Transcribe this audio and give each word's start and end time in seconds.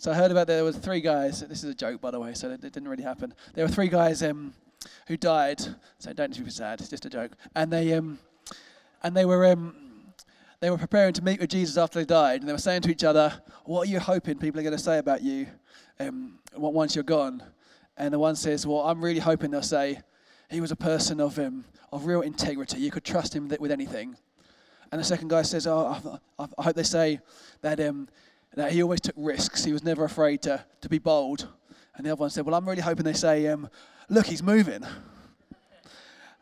So 0.00 0.12
I 0.12 0.14
heard 0.14 0.30
about 0.30 0.46
there 0.46 0.62
were 0.62 0.70
three 0.70 1.00
guys. 1.00 1.40
This 1.40 1.64
is 1.64 1.70
a 1.70 1.74
joke, 1.74 2.00
by 2.00 2.12
the 2.12 2.20
way, 2.20 2.32
so 2.32 2.48
it 2.48 2.60
didn't 2.60 2.86
really 2.86 3.02
happen. 3.02 3.34
There 3.54 3.64
were 3.64 3.70
three 3.70 3.88
guys 3.88 4.22
um, 4.22 4.54
who 5.08 5.16
died. 5.16 5.60
So 5.98 6.12
don't 6.12 6.44
be 6.44 6.50
sad. 6.52 6.80
It's 6.80 6.88
just 6.88 7.04
a 7.04 7.10
joke. 7.10 7.32
And 7.56 7.72
they 7.72 7.92
um, 7.94 8.20
and 9.02 9.16
they 9.16 9.24
were 9.24 9.44
um, 9.46 9.74
they 10.60 10.70
were 10.70 10.78
preparing 10.78 11.14
to 11.14 11.24
meet 11.24 11.40
with 11.40 11.50
Jesus 11.50 11.76
after 11.76 11.98
they 11.98 12.04
died, 12.04 12.42
and 12.42 12.48
they 12.48 12.52
were 12.52 12.58
saying 12.58 12.82
to 12.82 12.92
each 12.92 13.02
other, 13.02 13.42
"What 13.64 13.88
are 13.88 13.90
you 13.90 13.98
hoping 13.98 14.38
people 14.38 14.60
are 14.60 14.62
going 14.62 14.76
to 14.76 14.80
say 14.80 14.98
about 14.98 15.20
you 15.20 15.48
um, 15.98 16.38
once 16.54 16.94
you're 16.94 17.02
gone?" 17.02 17.42
And 17.96 18.14
the 18.14 18.20
one 18.20 18.36
says, 18.36 18.64
"Well, 18.68 18.82
I'm 18.82 19.02
really 19.02 19.18
hoping 19.18 19.50
they'll 19.50 19.62
say 19.62 20.00
he 20.48 20.60
was 20.60 20.70
a 20.70 20.76
person 20.76 21.20
of 21.20 21.40
um, 21.40 21.64
of 21.90 22.06
real 22.06 22.20
integrity. 22.20 22.78
You 22.78 22.92
could 22.92 23.04
trust 23.04 23.34
him 23.34 23.48
with 23.48 23.72
anything." 23.72 24.16
And 24.92 25.00
the 25.00 25.04
second 25.04 25.26
guy 25.26 25.42
says, 25.42 25.66
"Oh, 25.66 26.20
I, 26.38 26.46
I 26.56 26.62
hope 26.62 26.76
they 26.76 26.84
say 26.84 27.18
that." 27.62 27.80
That 28.54 28.72
he 28.72 28.82
always 28.82 29.00
took 29.00 29.14
risks. 29.16 29.64
He 29.64 29.72
was 29.72 29.84
never 29.84 30.04
afraid 30.04 30.42
to, 30.42 30.64
to 30.80 30.88
be 30.88 30.98
bold. 30.98 31.48
And 31.96 32.06
the 32.06 32.10
other 32.10 32.20
one 32.20 32.30
said, 32.30 32.44
Well, 32.46 32.54
I'm 32.54 32.68
really 32.68 32.82
hoping 32.82 33.04
they 33.04 33.12
say, 33.12 33.46
um, 33.48 33.68
Look, 34.08 34.26
he's 34.26 34.42
moving. 34.42 34.84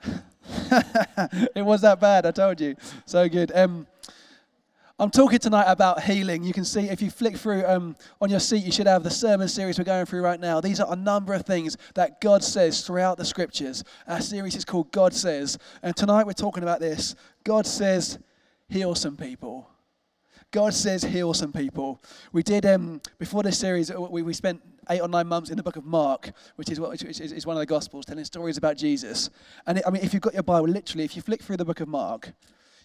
it 1.55 1.65
was 1.65 1.81
that 1.83 2.01
bad, 2.01 2.27
I 2.27 2.31
told 2.31 2.61
you. 2.61 2.77
So 3.05 3.29
good. 3.29 3.51
Um, 3.55 3.87
I'm 4.99 5.11
talking 5.11 5.39
tonight 5.39 5.67
about 5.67 6.03
healing. 6.03 6.43
You 6.43 6.55
can 6.55 6.65
see 6.65 6.89
if 6.89 7.03
you 7.03 7.11
flick 7.11 7.37
through 7.37 7.67
um, 7.67 7.97
on 8.19 8.31
your 8.31 8.41
seat, 8.41 8.65
you 8.65 8.73
should 8.73 8.87
have 8.87 9.03
the 9.03 9.11
sermon 9.11 9.47
series 9.47 9.79
we're 9.79 9.85
going 9.85 10.07
through 10.07 10.23
right 10.23 10.41
now. 10.41 10.59
These 10.63 10.81
are 10.81 10.91
a 10.91 10.97
number 10.97 11.35
of 11.35 11.45
things 11.45 11.77
that 11.95 12.19
God 12.23 12.43
says 12.43 12.81
throughout 12.81 13.19
the 13.19 13.25
scriptures. 13.25 13.85
Our 14.09 14.23
series 14.23 14.57
is 14.57 14.65
called 14.65 14.91
God 14.93 15.13
Says. 15.13 15.59
And 15.83 15.95
tonight 15.95 16.25
we're 16.25 16.33
talking 16.33 16.63
about 16.63 16.81
this 16.81 17.15
God 17.45 17.67
says, 17.67 18.19
heal 18.69 18.95
some 18.95 19.19
people. 19.19 19.69
God 20.51 20.75
says 20.75 21.03
heal 21.03 21.35
some 21.35 21.53
people. 21.53 22.01
We 22.33 22.43
did, 22.43 22.65
um, 22.67 23.01
before 23.19 23.43
this 23.43 23.59
series, 23.59 23.91
uh, 23.91 24.01
we, 24.01 24.23
we 24.23 24.33
spent 24.33 24.63
eight 24.89 25.01
or 25.01 25.09
nine 25.09 25.27
months 25.27 25.51
in 25.51 25.57
the 25.57 25.63
book 25.63 25.77
of 25.77 25.85
Mark, 25.85 26.33
which 26.57 26.71
is, 26.71 26.79
what, 26.79 26.91
which 26.91 27.03
is, 27.03 27.33
is 27.33 27.47
one 27.47 27.57
of 27.57 27.61
the 27.61 27.67
Gospels, 27.67 28.07
telling 28.07 28.25
stories 28.25 28.57
about 28.57 28.77
Jesus. 28.77 29.31
And 29.67 29.79
it, 29.79 29.85
I 29.87 29.91
mean, 29.91 30.03
if 30.03 30.15
you've 30.15 30.23
got 30.23 30.35
your 30.35 30.43
Bible, 30.43 30.69
literally, 30.69 31.05
if 31.05 31.17
you 31.17 31.23
flick 31.23 31.43
through 31.43 31.57
the 31.57 31.65
book 31.65 31.81
of 31.81 31.89
Mark, 31.89 32.33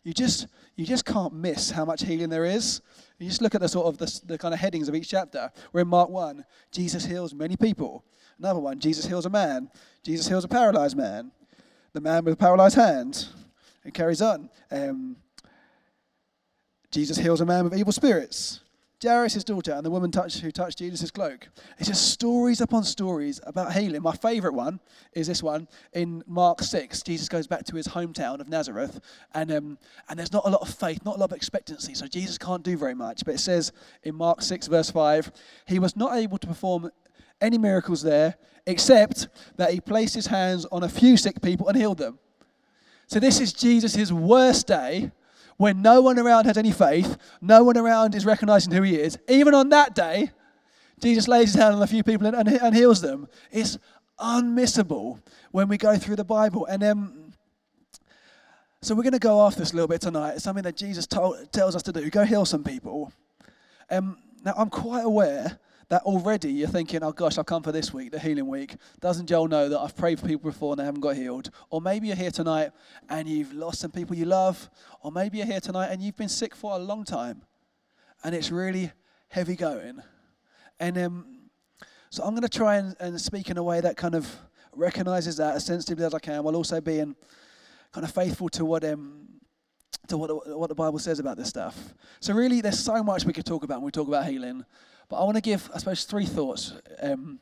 you 0.03 0.13
just, 0.13 0.47
you 0.75 0.85
just 0.85 1.05
can't 1.05 1.33
miss 1.33 1.69
how 1.69 1.85
much 1.85 2.03
healing 2.03 2.30
there 2.30 2.45
is. 2.45 2.81
You 3.19 3.27
just 3.27 3.41
look 3.41 3.53
at 3.53 3.61
the 3.61 3.69
sort 3.69 3.85
of 3.85 3.97
the, 4.00 4.22
the 4.25 4.38
kind 4.38 4.53
of 4.53 4.59
headings 4.59 4.89
of 4.89 4.95
each 4.95 5.09
chapter. 5.09 5.52
We're 5.72 5.81
in 5.81 5.88
Mark 5.88 6.09
1, 6.09 6.44
Jesus 6.72 7.05
heals 7.05 7.33
many 7.33 7.55
people. 7.55 8.03
Another 8.39 8.59
one, 8.59 8.80
Jesus 8.80 9.05
heals 9.05 9.28
a 9.28 9.30
man. 9.30 9.69
Jesus 10.03 10.28
heals 10.28 10.44
a 10.44 10.47
paralyzed 10.47 10.97
man. 10.97 11.31
The 11.94 12.02
man 12.02 12.25
with 12.25 12.33
a 12.33 12.38
paralyzed 12.38 12.75
hand. 12.75 13.28
It 13.85 13.94
carries 13.94 14.22
on. 14.22 14.50
Um, 14.72 15.17
Jesus 16.92 17.17
heals 17.17 17.42
a 17.42 17.45
man 17.45 17.64
with 17.64 17.78
evil 17.78 17.94
spirits. 17.94 18.59
Jairus, 19.02 19.44
daughter, 19.44 19.72
and 19.72 19.84
the 19.84 19.89
woman 19.89 20.11
touched, 20.11 20.42
who 20.42 20.52
touched 20.52 20.78
Jesus' 20.78 21.09
cloak. 21.09 21.50
It's 21.80 21.88
just 21.88 22.11
stories 22.11 22.61
upon 22.61 22.84
stories 22.84 23.39
about 23.47 23.73
healing. 23.73 24.03
My 24.03 24.11
favorite 24.11 24.53
one 24.53 24.80
is 25.14 25.25
this 25.25 25.42
one 25.42 25.67
in 25.94 26.23
Mark 26.28 26.62
6. 26.62 27.02
Jesus 27.02 27.28
goes 27.28 27.47
back 27.47 27.64
to 27.66 27.75
his 27.75 27.88
hometown 27.88 28.39
of 28.39 28.47
Nazareth, 28.47 29.00
and, 29.34 29.52
um, 29.52 29.78
and 30.08 30.19
there's 30.19 30.31
not 30.31 30.45
a 30.45 30.50
lot 30.50 30.62
of 30.62 30.69
faith, 30.69 31.03
not 31.03 31.16
a 31.16 31.19
lot 31.19 31.31
of 31.31 31.36
expectancy, 31.36 31.95
so 31.95 32.06
Jesus 32.06 32.38
can't 32.38 32.62
do 32.62 32.78
very 32.78 32.94
much. 32.94 33.25
But 33.25 33.36
it 33.36 33.39
says 33.39 33.72
in 34.03 34.14
Mark 34.14 34.44
6, 34.44 34.67
verse 34.67 34.92
5, 34.92 35.31
he 35.66 35.80
was 35.80 35.95
not 35.95 36.16
able 36.16 36.38
to 36.38 36.45
perform 36.45 36.92
any 37.42 37.58
miracles 37.58 38.03
there 38.03 38.36
except 38.67 39.30
that 39.56 39.72
he 39.72 39.81
placed 39.81 40.14
his 40.14 40.28
hands 40.28 40.66
on 40.72 40.84
a 40.84 40.89
few 40.89 41.17
sick 41.17 41.42
people 41.42 41.67
and 41.67 41.75
healed 41.75 41.97
them. 41.97 42.19
So 43.08 43.19
this 43.19 43.39
is 43.39 43.52
Jesus' 43.52 44.12
worst 44.12 44.67
day 44.67 45.12
when 45.61 45.83
no 45.83 46.01
one 46.01 46.17
around 46.17 46.45
has 46.45 46.57
any 46.57 46.71
faith, 46.71 47.17
no 47.39 47.63
one 47.63 47.77
around 47.77 48.15
is 48.15 48.25
recognizing 48.25 48.73
who 48.73 48.81
he 48.81 48.95
is, 48.95 49.19
even 49.29 49.53
on 49.53 49.69
that 49.69 49.93
day, 49.93 50.31
Jesus 50.99 51.27
lays 51.27 51.53
his 51.53 51.61
hand 51.61 51.75
on 51.75 51.83
a 51.83 51.87
few 51.87 52.01
people 52.01 52.25
and, 52.25 52.47
and, 52.47 52.75
heals 52.75 52.99
them. 52.99 53.27
It's 53.51 53.77
unmissable 54.19 55.19
when 55.51 55.67
we 55.67 55.77
go 55.77 55.97
through 55.97 56.15
the 56.15 56.23
Bible. 56.23 56.65
And 56.65 56.83
um, 56.83 57.33
so 58.81 58.95
we're 58.95 59.03
going 59.03 59.13
to 59.13 59.19
go 59.19 59.38
off 59.38 59.55
this 59.55 59.71
a 59.71 59.75
little 59.75 59.88
bit 59.88 60.01
tonight. 60.01 60.33
It's 60.33 60.44
something 60.44 60.63
that 60.63 60.77
Jesus 60.77 61.05
told, 61.05 61.51
tells 61.51 61.75
us 61.75 61.83
to 61.83 61.91
do. 61.91 62.09
Go 62.09 62.23
heal 62.23 62.44
some 62.44 62.63
people. 62.63 63.13
Um, 63.91 64.17
now, 64.44 64.55
I'm 64.57 64.71
quite 64.71 65.05
aware 65.05 65.59
that 65.91 66.03
already 66.03 66.50
you're 66.53 66.69
thinking, 66.69 67.03
oh 67.03 67.12
gosh, 67.12 67.38
I've 67.38 67.46
come 67.46 67.62
for 67.63 67.74
this 67.74 67.94
week, 67.94 68.13
the 68.13 68.19
healing 68.19 68.47
week. 68.47 68.78
Doesn't 69.02 69.28
Joel 69.28 69.50
know 69.50 69.68
that 69.68 69.78
I've 69.78 69.94
prayed 69.94 70.22
for 70.22 70.25
people 70.25 70.50
before 70.50 70.72
and 70.72 70.79
they 70.79 70.85
haven't 70.85 71.02
got 71.02 71.18
healed? 71.18 71.52
Or 71.69 71.81
maybe 71.81 72.07
you're 72.07 72.16
here 72.16 72.31
tonight 72.31 72.72
and 73.09 73.28
you've 73.28 73.52
lost 73.52 73.81
some 73.81 73.91
people 73.91 74.16
you 74.16 74.24
love. 74.24 74.69
Or 75.01 75.12
maybe 75.12 75.40
you're 75.40 75.47
here 75.47 75.59
tonight 75.59 75.88
and 75.88 76.01
you've 76.01 76.16
been 76.16 76.30
sick 76.30 76.56
for 76.56 76.72
a 76.72 76.78
long 76.78 77.03
time 77.03 77.41
and 78.24 78.34
it's 78.34 78.51
really 78.51 78.94
heavy 79.28 79.57
going. 79.57 80.01
And 80.80 80.97
um, 80.97 81.25
so 82.09 82.24
I'm 82.24 82.30
going 82.30 82.44
to 82.44 82.47
try 82.47 82.78
and, 82.78 82.96
and 83.01 83.19
speak 83.19 83.50
in 83.50 83.57
a 83.57 83.63
way 83.63 83.81
that 83.81 83.97
kind 83.97 84.16
of 84.16 84.34
recognizes 84.74 85.35
that 85.38 85.57
as 85.57 85.66
sensitively 85.66 86.06
as 86.06 86.13
I 86.13 86.19
can 86.19 86.41
while 86.41 86.56
also 86.56 86.80
being 86.80 87.18
kind 87.91 88.06
of 88.06 88.13
faithful 88.13 88.47
to 88.47 88.63
what 88.63 88.85
um, 88.85 89.28
to 90.07 90.18
what, 90.18 90.57
what 90.57 90.69
the 90.69 90.75
Bible 90.75 91.00
says 91.00 91.19
about 91.19 91.35
this 91.35 91.50
stuff. 91.50 91.94
So 92.22 92.34
really, 92.34 92.62
there's 92.62 92.80
so 92.80 93.03
much 93.03 93.25
we 93.25 93.34
could 93.34 93.46
talk 93.46 93.66
about 93.66 93.80
when 93.80 93.85
we 93.88 93.91
talk 93.91 94.07
about 94.07 94.25
healing. 94.25 94.63
But 95.11 95.17
I 95.17 95.25
want 95.25 95.35
to 95.35 95.41
give, 95.41 95.69
I 95.75 95.77
suppose, 95.77 96.05
three 96.05 96.25
thoughts 96.25 96.73
um, 97.01 97.41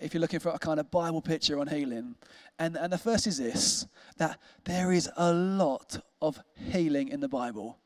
if 0.00 0.14
you're 0.14 0.22
looking 0.22 0.40
for 0.40 0.48
a 0.48 0.58
kind 0.58 0.80
of 0.80 0.90
Bible 0.90 1.20
picture 1.20 1.60
on 1.60 1.66
healing. 1.66 2.14
And, 2.58 2.78
and 2.78 2.90
the 2.90 2.96
first 2.96 3.26
is 3.26 3.36
this 3.36 3.86
that 4.16 4.38
there 4.64 4.90
is 4.90 5.10
a 5.18 5.34
lot 5.34 6.02
of 6.22 6.40
healing 6.70 7.08
in 7.08 7.20
the 7.20 7.28
Bible. 7.28 7.78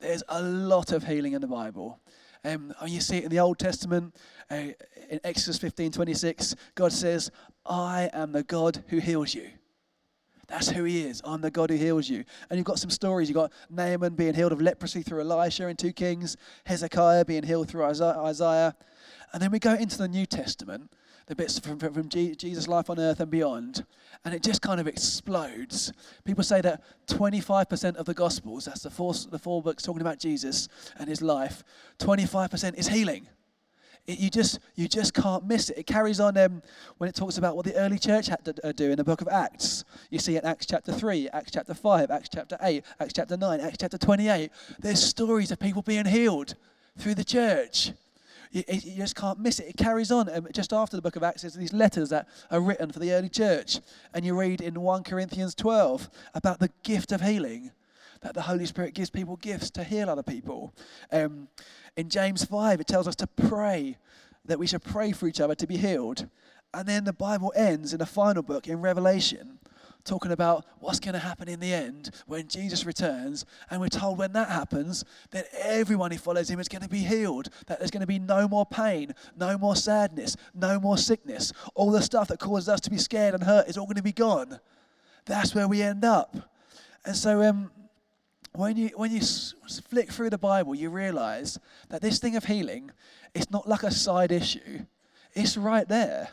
There's 0.00 0.24
a 0.28 0.42
lot 0.42 0.90
of 0.90 1.06
healing 1.06 1.34
in 1.34 1.42
the 1.42 1.46
Bible. 1.46 2.00
Um, 2.44 2.74
you 2.84 3.00
see 3.00 3.18
it 3.18 3.24
in 3.24 3.30
the 3.30 3.38
Old 3.38 3.60
Testament, 3.60 4.16
uh, 4.50 4.72
in 5.08 5.20
Exodus 5.22 5.58
15 5.58 5.92
26, 5.92 6.56
God 6.74 6.92
says, 6.92 7.30
I 7.64 8.10
am 8.12 8.32
the 8.32 8.42
God 8.42 8.82
who 8.88 8.98
heals 8.98 9.32
you. 9.32 9.48
That's 10.46 10.70
who 10.70 10.84
he 10.84 11.02
is. 11.02 11.22
I'm 11.24 11.40
the 11.40 11.50
God 11.50 11.70
who 11.70 11.76
heals 11.76 12.08
you. 12.08 12.24
And 12.50 12.58
you've 12.58 12.66
got 12.66 12.78
some 12.78 12.90
stories. 12.90 13.28
You've 13.28 13.36
got 13.36 13.52
Naaman 13.70 14.14
being 14.14 14.34
healed 14.34 14.52
of 14.52 14.60
leprosy 14.60 15.02
through 15.02 15.20
Elisha 15.20 15.68
in 15.68 15.76
2 15.76 15.92
Kings, 15.92 16.36
Hezekiah 16.66 17.24
being 17.24 17.42
healed 17.42 17.68
through 17.68 17.84
Isaiah. 17.84 18.74
And 19.32 19.42
then 19.42 19.50
we 19.50 19.58
go 19.58 19.74
into 19.74 19.98
the 19.98 20.08
New 20.08 20.26
Testament, 20.26 20.90
the 21.26 21.34
bits 21.34 21.58
from, 21.58 21.78
from 21.78 22.08
Jesus' 22.08 22.68
life 22.68 22.90
on 22.90 23.00
earth 23.00 23.20
and 23.20 23.30
beyond, 23.30 23.84
and 24.24 24.34
it 24.34 24.42
just 24.42 24.62
kind 24.62 24.80
of 24.80 24.86
explodes. 24.86 25.92
People 26.24 26.44
say 26.44 26.60
that 26.60 26.82
25% 27.08 27.96
of 27.96 28.06
the 28.06 28.14
Gospels, 28.14 28.66
that's 28.66 28.82
the 28.82 28.90
four, 28.90 29.14
the 29.30 29.38
four 29.38 29.62
books 29.62 29.82
talking 29.82 30.02
about 30.02 30.18
Jesus 30.18 30.68
and 30.98 31.08
his 31.08 31.22
life, 31.22 31.64
25% 31.98 32.74
is 32.78 32.88
healing. 32.88 33.26
It, 34.06 34.18
you 34.18 34.30
just 34.30 34.58
you 34.74 34.88
just 34.88 35.14
can't 35.14 35.46
miss 35.46 35.70
it. 35.70 35.78
It 35.78 35.86
carries 35.86 36.20
on 36.20 36.36
um, 36.36 36.62
when 36.98 37.08
it 37.08 37.14
talks 37.14 37.38
about 37.38 37.56
what 37.56 37.64
the 37.64 37.74
early 37.74 37.98
church 37.98 38.26
had 38.26 38.44
to 38.44 38.54
uh, 38.66 38.72
do 38.72 38.90
in 38.90 38.96
the 38.96 39.04
book 39.04 39.20
of 39.20 39.28
Acts. 39.28 39.84
You 40.10 40.18
see 40.18 40.36
in 40.36 40.44
Acts 40.44 40.66
chapter 40.66 40.92
3, 40.92 41.28
Acts 41.32 41.50
chapter 41.52 41.74
5, 41.74 42.10
Acts 42.10 42.28
chapter 42.32 42.58
8, 42.60 42.84
Acts 43.00 43.12
chapter 43.14 43.36
9, 43.36 43.60
Acts 43.60 43.76
chapter 43.78 43.98
28. 43.98 44.50
There's 44.78 45.02
stories 45.02 45.50
of 45.50 45.58
people 45.58 45.82
being 45.82 46.06
healed 46.06 46.54
through 46.98 47.14
the 47.14 47.24
church. 47.24 47.92
You, 48.52 48.62
just 48.96 49.16
can't 49.16 49.40
miss 49.40 49.58
it. 49.58 49.66
It 49.70 49.76
carries 49.76 50.12
on. 50.12 50.32
Um, 50.32 50.46
just 50.52 50.72
after 50.72 50.94
the 50.94 51.02
book 51.02 51.16
of 51.16 51.24
Acts, 51.24 51.42
there's 51.42 51.54
these 51.54 51.72
letters 51.72 52.10
that 52.10 52.28
are 52.52 52.60
written 52.60 52.92
for 52.92 53.00
the 53.00 53.12
early 53.12 53.28
church. 53.28 53.80
And 54.12 54.24
you 54.24 54.38
read 54.38 54.60
in 54.60 54.80
1 54.80 55.02
Corinthians 55.02 55.56
12 55.56 56.08
about 56.34 56.60
the 56.60 56.70
gift 56.84 57.10
of 57.10 57.20
healing 57.20 57.72
that 58.24 58.34
the 58.34 58.42
Holy 58.42 58.66
Spirit 58.66 58.94
gives 58.94 59.10
people 59.10 59.36
gifts 59.36 59.70
to 59.70 59.84
heal 59.84 60.10
other 60.10 60.24
people. 60.24 60.74
Um, 61.12 61.46
in 61.96 62.08
James 62.08 62.44
5, 62.44 62.80
it 62.80 62.88
tells 62.88 63.06
us 63.06 63.14
to 63.16 63.26
pray, 63.28 63.98
that 64.44 64.58
we 64.58 64.66
should 64.66 64.82
pray 64.82 65.12
for 65.12 65.26
each 65.26 65.40
other 65.40 65.54
to 65.54 65.66
be 65.66 65.76
healed. 65.76 66.28
And 66.72 66.88
then 66.88 67.04
the 67.04 67.12
Bible 67.12 67.52
ends 67.54 67.92
in 67.92 67.98
the 67.98 68.06
final 68.06 68.42
book 68.42 68.66
in 68.66 68.80
Revelation, 68.80 69.58
talking 70.04 70.32
about 70.32 70.66
what's 70.80 71.00
going 71.00 71.14
to 71.14 71.20
happen 71.20 71.48
in 71.48 71.60
the 71.60 71.72
end 71.72 72.10
when 72.26 72.48
Jesus 72.48 72.84
returns. 72.84 73.46
And 73.70 73.80
we're 73.80 73.88
told 73.88 74.18
when 74.18 74.32
that 74.32 74.48
happens, 74.48 75.04
that 75.30 75.46
everyone 75.56 76.10
who 76.10 76.18
follows 76.18 76.50
him 76.50 76.60
is 76.60 76.68
going 76.68 76.82
to 76.82 76.88
be 76.88 76.98
healed, 76.98 77.48
that 77.66 77.78
there's 77.78 77.90
going 77.90 78.00
to 78.00 78.06
be 78.06 78.18
no 78.18 78.48
more 78.48 78.66
pain, 78.66 79.14
no 79.38 79.56
more 79.56 79.76
sadness, 79.76 80.36
no 80.52 80.80
more 80.80 80.98
sickness. 80.98 81.52
All 81.74 81.90
the 81.90 82.02
stuff 82.02 82.28
that 82.28 82.40
causes 82.40 82.68
us 82.68 82.80
to 82.80 82.90
be 82.90 82.98
scared 82.98 83.34
and 83.34 83.44
hurt 83.44 83.68
is 83.68 83.78
all 83.78 83.86
going 83.86 83.96
to 83.96 84.02
be 84.02 84.12
gone. 84.12 84.58
That's 85.26 85.54
where 85.54 85.68
we 85.68 85.80
end 85.80 86.04
up. 86.04 86.36
And 87.04 87.16
so, 87.16 87.42
um, 87.42 87.70
when 88.56 88.76
you, 88.76 88.90
when 88.96 89.10
you 89.10 89.20
flick 89.88 90.12
through 90.12 90.30
the 90.30 90.38
Bible, 90.38 90.74
you 90.74 90.90
realize 90.90 91.58
that 91.88 92.00
this 92.00 92.18
thing 92.18 92.36
of 92.36 92.44
healing 92.44 92.90
is 93.34 93.50
not 93.50 93.68
like 93.68 93.82
a 93.82 93.90
side 93.90 94.30
issue, 94.30 94.86
it's 95.32 95.56
right 95.56 95.88
there. 95.88 96.28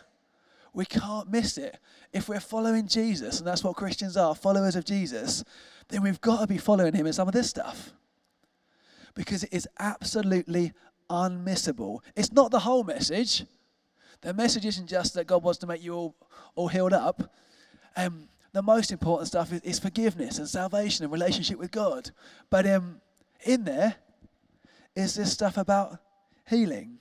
We 0.73 0.85
can't 0.85 1.29
miss 1.29 1.57
it. 1.57 1.77
If 2.13 2.29
we're 2.29 2.39
following 2.39 2.87
Jesus, 2.87 3.39
and 3.39 3.47
that's 3.47 3.63
what 3.63 3.75
Christians 3.75 4.15
are, 4.15 4.35
followers 4.35 4.75
of 4.75 4.85
Jesus, 4.85 5.43
then 5.89 6.01
we've 6.03 6.21
got 6.21 6.39
to 6.39 6.47
be 6.47 6.57
following 6.57 6.93
him 6.93 7.07
in 7.07 7.13
some 7.13 7.27
of 7.27 7.33
this 7.33 7.49
stuff. 7.49 7.91
Because 9.13 9.43
it 9.43 9.51
is 9.51 9.67
absolutely 9.79 10.71
unmissable. 11.09 11.99
It's 12.15 12.31
not 12.31 12.51
the 12.51 12.59
whole 12.59 12.83
message. 12.83 13.43
The 14.21 14.33
message 14.33 14.65
isn't 14.65 14.87
just 14.87 15.15
that 15.15 15.27
God 15.27 15.43
wants 15.43 15.59
to 15.59 15.67
make 15.67 15.83
you 15.83 15.93
all, 15.93 16.15
all 16.55 16.67
healed 16.69 16.93
up. 16.93 17.33
Um, 17.97 18.29
the 18.53 18.61
most 18.61 18.91
important 18.91 19.27
stuff 19.27 19.53
is, 19.53 19.61
is 19.61 19.79
forgiveness 19.79 20.37
and 20.37 20.47
salvation 20.47 21.03
and 21.03 21.11
relationship 21.11 21.57
with 21.57 21.71
God. 21.71 22.11
But 22.49 22.67
um, 22.67 23.01
in 23.45 23.63
there 23.63 23.95
is 24.95 25.15
this 25.15 25.31
stuff 25.31 25.57
about 25.57 25.99
healing. 26.49 26.97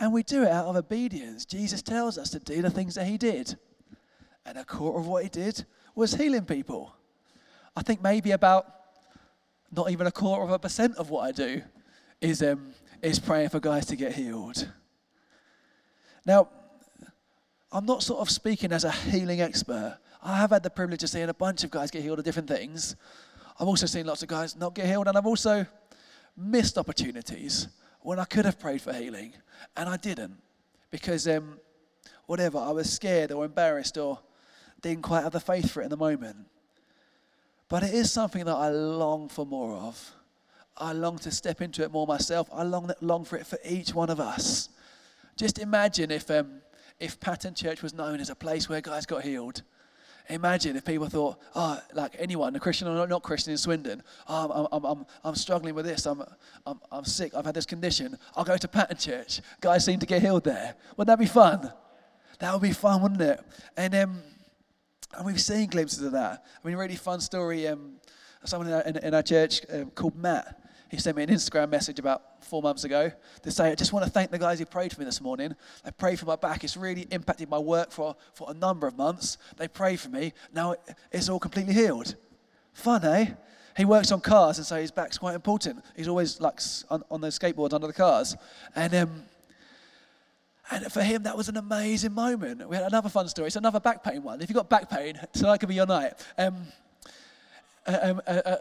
And 0.00 0.12
we 0.12 0.22
do 0.22 0.44
it 0.44 0.48
out 0.48 0.66
of 0.66 0.76
obedience. 0.76 1.44
Jesus 1.44 1.82
tells 1.82 2.18
us 2.18 2.30
to 2.30 2.38
do 2.38 2.62
the 2.62 2.70
things 2.70 2.94
that 2.94 3.06
he 3.06 3.18
did. 3.18 3.56
And 4.46 4.56
a 4.56 4.64
quarter 4.64 4.98
of 4.98 5.06
what 5.06 5.24
he 5.24 5.28
did 5.28 5.66
was 5.94 6.14
healing 6.14 6.44
people. 6.44 6.94
I 7.76 7.82
think 7.82 8.02
maybe 8.02 8.30
about 8.30 8.66
not 9.70 9.90
even 9.90 10.06
a 10.06 10.12
quarter 10.12 10.42
of 10.44 10.50
a 10.50 10.58
percent 10.58 10.96
of 10.96 11.10
what 11.10 11.22
I 11.22 11.32
do 11.32 11.62
is, 12.20 12.42
um, 12.42 12.72
is 13.02 13.18
praying 13.18 13.50
for 13.50 13.60
guys 13.60 13.86
to 13.86 13.96
get 13.96 14.12
healed. 14.12 14.70
Now, 16.24 16.48
I'm 17.70 17.84
not 17.84 18.02
sort 18.02 18.20
of 18.20 18.30
speaking 18.30 18.72
as 18.72 18.84
a 18.84 18.90
healing 18.90 19.40
expert. 19.40 19.98
I 20.22 20.38
have 20.38 20.50
had 20.50 20.62
the 20.62 20.70
privilege 20.70 21.02
of 21.02 21.10
seeing 21.10 21.28
a 21.28 21.34
bunch 21.34 21.64
of 21.64 21.70
guys 21.70 21.90
get 21.90 22.02
healed 22.02 22.18
of 22.18 22.24
different 22.24 22.48
things. 22.48 22.96
I've 23.60 23.68
also 23.68 23.86
seen 23.86 24.06
lots 24.06 24.22
of 24.22 24.28
guys 24.28 24.56
not 24.56 24.74
get 24.74 24.86
healed, 24.86 25.08
and 25.08 25.16
I've 25.18 25.26
also 25.26 25.66
missed 26.36 26.78
opportunities 26.78 27.68
when 28.00 28.18
I 28.18 28.24
could 28.24 28.44
have 28.44 28.58
prayed 28.58 28.80
for 28.80 28.92
healing 28.92 29.34
and 29.76 29.88
I 29.88 29.96
didn't 29.96 30.36
because 30.90 31.26
um, 31.28 31.58
whatever, 32.26 32.58
I 32.58 32.70
was 32.70 32.90
scared 32.90 33.32
or 33.32 33.44
embarrassed 33.44 33.98
or 33.98 34.20
didn't 34.80 35.02
quite 35.02 35.22
have 35.22 35.32
the 35.32 35.40
faith 35.40 35.70
for 35.70 35.80
it 35.80 35.84
in 35.84 35.90
the 35.90 35.96
moment. 35.96 36.46
But 37.68 37.82
it 37.82 37.92
is 37.92 38.10
something 38.10 38.44
that 38.44 38.54
I 38.54 38.70
long 38.70 39.28
for 39.28 39.44
more 39.44 39.76
of. 39.76 40.12
I 40.76 40.92
long 40.92 41.18
to 41.18 41.30
step 41.30 41.60
into 41.60 41.82
it 41.82 41.90
more 41.90 42.06
myself. 42.06 42.48
I 42.52 42.62
long, 42.62 42.90
long 43.00 43.24
for 43.24 43.36
it 43.36 43.46
for 43.46 43.58
each 43.64 43.92
one 43.92 44.08
of 44.08 44.20
us. 44.20 44.68
Just 45.36 45.58
imagine 45.58 46.10
if, 46.10 46.30
um, 46.30 46.62
if 47.00 47.20
Pattern 47.20 47.54
Church 47.54 47.82
was 47.82 47.94
known 47.94 48.20
as 48.20 48.30
a 48.30 48.34
place 48.34 48.68
where 48.68 48.80
guys 48.80 49.06
got 49.06 49.22
healed 49.22 49.62
Imagine 50.30 50.76
if 50.76 50.84
people 50.84 51.08
thought, 51.08 51.38
oh, 51.54 51.80
like 51.94 52.14
anyone, 52.18 52.54
a 52.54 52.60
Christian 52.60 52.86
or 52.86 53.06
not 53.06 53.22
Christian 53.22 53.52
in 53.52 53.56
Swindon, 53.56 54.02
oh, 54.28 54.50
I'm, 54.50 54.68
I'm, 54.72 54.84
I'm, 54.84 55.06
I'm 55.24 55.34
struggling 55.34 55.74
with 55.74 55.86
this, 55.86 56.04
I'm, 56.04 56.22
I'm, 56.66 56.78
I'm 56.92 57.04
sick, 57.06 57.34
I've 57.34 57.46
had 57.46 57.54
this 57.54 57.64
condition, 57.64 58.18
I'll 58.36 58.44
go 58.44 58.58
to 58.58 58.68
Pattern 58.68 58.98
Church. 58.98 59.40
Guys 59.62 59.86
seem 59.86 59.98
to 60.00 60.06
get 60.06 60.20
healed 60.20 60.44
there. 60.44 60.74
Wouldn't 60.96 61.06
that 61.06 61.18
be 61.18 61.28
fun? 61.28 61.72
That 62.40 62.52
would 62.52 62.60
be 62.60 62.72
fun, 62.72 63.00
wouldn't 63.00 63.22
it? 63.22 63.40
And, 63.74 63.94
um, 63.94 64.22
and 65.16 65.24
we've 65.24 65.40
seen 65.40 65.70
glimpses 65.70 66.02
of 66.02 66.12
that. 66.12 66.44
I 66.62 66.68
mean, 66.68 66.76
really 66.76 66.96
fun 66.96 67.20
story. 67.20 67.66
Um, 67.66 67.94
someone 68.44 68.68
in 68.68 68.74
our, 68.74 68.82
in, 68.82 68.96
in 68.98 69.14
our 69.14 69.22
church 69.22 69.62
um, 69.72 69.90
called 69.92 70.14
Matt 70.14 70.60
he 70.88 70.96
sent 70.96 71.16
me 71.16 71.22
an 71.22 71.28
Instagram 71.28 71.68
message 71.68 71.98
about 71.98 72.44
four 72.44 72.62
months 72.62 72.84
ago 72.84 73.12
to 73.42 73.50
say, 73.50 73.70
I 73.70 73.74
just 73.74 73.92
want 73.92 74.06
to 74.06 74.10
thank 74.10 74.30
the 74.30 74.38
guys 74.38 74.58
who 74.58 74.64
prayed 74.64 74.92
for 74.92 75.00
me 75.00 75.04
this 75.04 75.20
morning. 75.20 75.54
They 75.84 75.90
prayed 75.90 76.18
for 76.18 76.24
my 76.26 76.36
back. 76.36 76.64
It's 76.64 76.76
really 76.76 77.06
impacted 77.10 77.50
my 77.50 77.58
work 77.58 77.90
for, 77.90 78.16
for 78.32 78.50
a 78.50 78.54
number 78.54 78.86
of 78.86 78.96
months. 78.96 79.36
They 79.58 79.68
prayed 79.68 80.00
for 80.00 80.08
me. 80.08 80.32
Now 80.52 80.76
it's 81.12 81.28
all 81.28 81.38
completely 81.38 81.74
healed. 81.74 82.14
Fun, 82.72 83.04
eh? 83.04 83.32
He 83.76 83.84
works 83.84 84.10
on 84.10 84.20
cars, 84.20 84.58
and 84.58 84.66
so 84.66 84.74
his 84.76 84.90
back's 84.90 85.18
quite 85.18 85.34
important. 85.34 85.84
He's 85.94 86.08
always 86.08 86.40
like 86.40 86.60
on, 86.90 87.04
on 87.10 87.20
the 87.20 87.28
skateboards 87.28 87.74
under 87.74 87.86
the 87.86 87.92
cars. 87.92 88.34
And, 88.74 88.94
um, 88.94 89.22
and 90.70 90.90
for 90.90 91.02
him, 91.02 91.22
that 91.24 91.36
was 91.36 91.48
an 91.48 91.56
amazing 91.56 92.12
moment. 92.12 92.68
We 92.68 92.76
had 92.76 92.86
another 92.86 93.08
fun 93.08 93.28
story. 93.28 93.46
It's 93.46 93.56
another 93.56 93.78
back 93.78 94.02
pain 94.02 94.22
one. 94.22 94.40
If 94.40 94.48
you've 94.48 94.56
got 94.56 94.68
back 94.68 94.90
pain, 94.90 95.20
tonight 95.32 95.58
could 95.58 95.68
be 95.68 95.76
your 95.76 95.86
night. 95.86 96.14
Um, 96.36 96.66
um, 97.86 98.20
uh, 98.26 98.30
uh, 98.30 98.56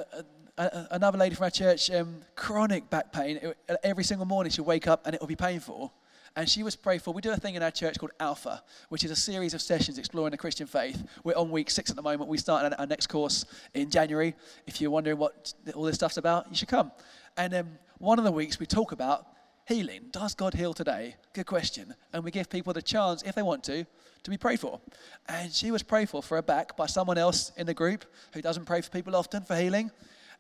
another 0.58 1.18
lady 1.18 1.36
from 1.36 1.46
our 1.46 1.50
church, 1.52 1.92
um, 1.92 2.22
chronic 2.36 2.90
back 2.90 3.12
pain. 3.12 3.38
It, 3.38 3.58
every 3.84 4.04
single 4.04 4.26
morning 4.26 4.52
she'll 4.52 4.66
wake 4.66 4.88
up 4.88 5.06
and 5.06 5.14
it 5.14 5.22
will 5.22 5.28
be 5.28 5.36
painful. 5.36 5.94
And 6.36 6.48
she 6.48 6.62
was 6.62 6.76
prayed 6.76 7.02
for. 7.02 7.14
We 7.14 7.22
do 7.22 7.32
a 7.32 7.38
thing 7.38 7.56
in 7.56 7.64
our 7.64 7.72
church 7.72 7.98
called 7.98 8.12
Alpha, 8.20 8.62
which 8.90 9.04
is 9.04 9.10
a 9.10 9.16
series 9.16 9.56
of 9.56 9.62
sessions 9.62 9.98
exploring 9.98 10.32
the 10.32 10.38
Christian 10.38 10.68
faith. 10.68 11.04
We're 11.24 11.36
on 11.36 11.50
week 11.50 11.72
six 11.72 11.90
at 11.90 11.96
the 11.96 12.04
moment. 12.04 12.30
We 12.30 12.38
start 12.38 12.74
our 12.78 12.86
next 12.86 13.08
course 13.08 13.46
in 13.74 13.90
January. 13.90 14.36
If 14.68 14.80
you're 14.80 14.92
wondering 14.92 15.18
what 15.18 15.54
all 15.74 15.84
this 15.84 15.96
stuff's 15.96 16.18
about, 16.18 16.48
you 16.50 16.56
should 16.56 16.68
come. 16.68 16.92
And 17.38 17.56
um, 17.56 17.70
one 17.98 18.20
of 18.20 18.26
the 18.26 18.32
weeks 18.32 18.60
we 18.60 18.68
talk 18.68 18.92
about 18.92 19.26
healing. 19.68 20.06
Does 20.12 20.36
God 20.36 20.54
heal 20.54 20.74
today? 20.74 21.16
Good 21.34 21.48
question. 21.48 21.96
And 22.14 22.24
we 22.24 22.32
give 22.32 22.50
people 22.50 22.72
the 22.72 22.82
chance, 22.82 23.24
if 23.24 23.34
they 23.34 23.42
want 23.42 23.64
to, 23.66 23.86
to 24.24 24.30
be 24.30 24.38
prayed 24.38 24.60
for. 24.60 24.80
And 25.28 25.52
she 25.52 25.72
was 25.72 25.82
prayed 25.84 26.10
for 26.10 26.22
for 26.22 26.36
her 26.36 26.42
back 26.42 26.78
by 26.78 26.86
someone 26.86 27.18
else 27.18 27.52
in 27.58 27.66
the 27.66 27.74
group 27.74 28.06
who 28.34 28.42
doesn't 28.42 28.66
pray 28.66 28.82
for 28.82 28.92
people 28.92 29.16
often 29.16 29.44
for 29.44 29.56
healing. 29.56 29.92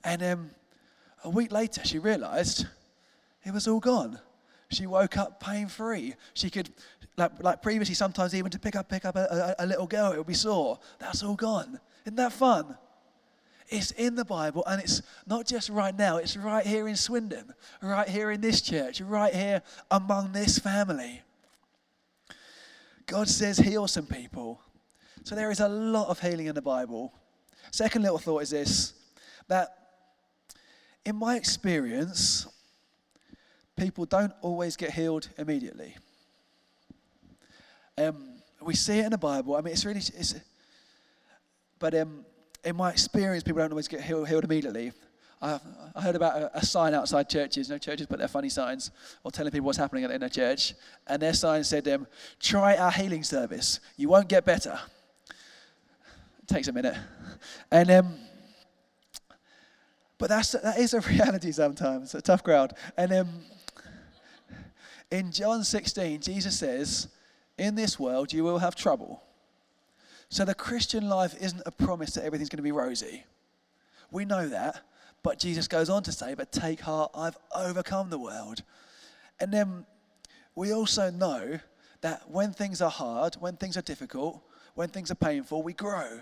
And 0.03 0.23
um, 0.23 0.49
a 1.23 1.29
week 1.29 1.51
later, 1.51 1.81
she 1.83 1.99
realized 1.99 2.65
it 3.45 3.53
was 3.53 3.67
all 3.67 3.79
gone. 3.79 4.19
She 4.69 4.85
woke 4.85 5.17
up 5.17 5.39
pain 5.39 5.67
free. 5.67 6.15
She 6.33 6.49
could, 6.49 6.69
like, 7.15 7.41
like 7.41 7.61
previously, 7.61 7.95
sometimes 7.95 8.35
even 8.35 8.51
to 8.51 8.59
pick 8.59 8.75
up, 8.75 8.89
pick 8.89 9.05
up 9.05 9.15
a, 9.15 9.55
a, 9.59 9.63
a 9.63 9.65
little 9.65 9.88
girl, 9.88 10.11
it 10.11 10.17
would 10.17 10.27
be 10.27 10.33
sore. 10.33 10.79
That's 10.99 11.23
all 11.23 11.35
gone. 11.35 11.79
Isn't 12.05 12.17
that 12.17 12.33
fun? 12.33 12.77
It's 13.69 13.91
in 13.91 14.15
the 14.15 14.23
Bible, 14.23 14.63
and 14.65 14.81
it's 14.81 15.01
not 15.25 15.45
just 15.45 15.69
right 15.69 15.95
now, 15.95 16.17
it's 16.17 16.38
right 16.38 16.65
here 16.65 16.88
in 16.88 16.95
Swindon, 16.95 17.53
right 17.81 18.07
here 18.07 18.31
in 18.31 18.39
this 18.39 18.61
church, 18.61 19.01
right 19.01 19.33
here 19.33 19.61
among 19.91 20.31
this 20.31 20.57
family. 20.57 21.21
God 23.05 23.27
says, 23.27 23.57
heal 23.57 23.88
some 23.88 24.05
people. 24.05 24.61
So 25.23 25.35
there 25.35 25.51
is 25.51 25.59
a 25.59 25.67
lot 25.67 26.07
of 26.07 26.19
healing 26.21 26.47
in 26.47 26.55
the 26.55 26.61
Bible. 26.61 27.13
Second 27.71 28.03
little 28.03 28.17
thought 28.17 28.44
is 28.44 28.51
this 28.51 28.94
that 29.49 29.86
in 31.07 31.15
my 31.15 31.38
experience, 31.38 32.48
people 33.77 34.04
don't 34.04 34.33
always 34.42 34.75
get 34.75 34.92
healed 34.92 35.30
immediately. 35.38 35.95
Um, 37.98 38.42
we 38.62 38.75
see 38.75 39.00
it 39.00 39.06
in 39.06 39.12
the 39.12 39.18
Bible. 39.18 39.56
I 39.56 39.62
mean, 39.62 39.71
it's 39.71 39.86
really, 39.86 40.00
it's, 40.01 40.36
but 41.80 41.95
um, 41.95 42.25
in 42.65 42.75
my 42.75 42.92
experience, 42.92 43.42
people 43.42 43.62
don't 43.62 43.71
always 43.71 43.88
get 43.88 44.01
healed, 44.01 44.27
healed 44.27 44.44
immediately. 44.44 44.92
I, 45.42 45.62
heard 46.01 46.18
about 46.18 46.51
a, 46.54 46.65
sign 46.65 46.94
outside 46.94 47.30
churches. 47.30 47.69
You 47.69 47.75
know, 47.75 47.80
churches 47.80 48.06
put 48.06 48.19
their 48.19 48.27
funny 48.27 48.50
signs 48.50 48.92
or 49.24 49.31
telling 49.31 49.54
people 49.54 49.68
what's 49.68 49.77
happening 49.77 50.04
in 50.04 50.24
a 50.24 50.30
church. 50.30 50.74
And 51.07 51.21
their 51.21 51.33
sign 51.33 51.63
said, 51.63 51.88
um, 51.88 52.06
try 52.38 52.75
our 52.75 52.92
healing 52.92 53.24
service. 53.24 53.80
You 53.95 54.09
won't 54.09 54.27
get 54.27 54.44
better. 54.44 54.77
It 55.30 56.48
takes 56.48 56.68
a 56.68 56.74
minute. 56.74 56.98
And 57.71 57.92
um, 57.92 58.19
but 60.17 60.29
that's, 60.29 60.51
that 60.51 60.77
is 60.77 60.93
a 60.93 61.01
reality 61.09 61.51
sometimes. 61.51 62.15
A 62.15 62.21
tough 62.21 62.43
crowd. 62.43 62.73
And 62.97 63.13
um, 63.13 63.29
in 65.11 65.31
John 65.31 65.63
16, 65.63 66.21
Jesus 66.21 66.57
says, 66.57 67.07
In 67.57 67.75
this 67.75 67.99
world 67.99 68.33
you 68.33 68.43
will 68.43 68.59
have 68.59 68.75
trouble. 68.75 69.23
So 70.29 70.43
the 70.43 70.55
Christian 70.55 71.07
life 71.07 71.35
isn't 71.39 71.61
a 71.65 71.71
promise 71.71 72.11
that 72.15 72.25
everything's 72.25 72.49
going 72.49 72.57
to 72.57 72.63
be 72.63 72.71
rosy. 72.71 73.23
We 74.11 74.25
know 74.25 74.47
that. 74.49 74.81
But 75.23 75.39
Jesus 75.39 75.67
goes 75.67 75.89
on 75.89 76.03
to 76.03 76.11
say, 76.11 76.33
But 76.35 76.51
take 76.51 76.81
heart, 76.81 77.11
I've 77.15 77.37
overcome 77.55 78.09
the 78.09 78.19
world. 78.19 78.63
And 79.39 79.53
then 79.53 79.85
we 80.55 80.73
also 80.73 81.11
know 81.11 81.59
that 82.01 82.30
when 82.30 82.53
things 82.53 82.81
are 82.81 82.89
hard, 82.89 83.35
when 83.35 83.56
things 83.56 83.77
are 83.77 83.81
difficult, 83.81 84.42
when 84.75 84.89
things 84.89 85.11
are 85.11 85.15
painful, 85.15 85.63
we 85.63 85.73
grow 85.73 86.21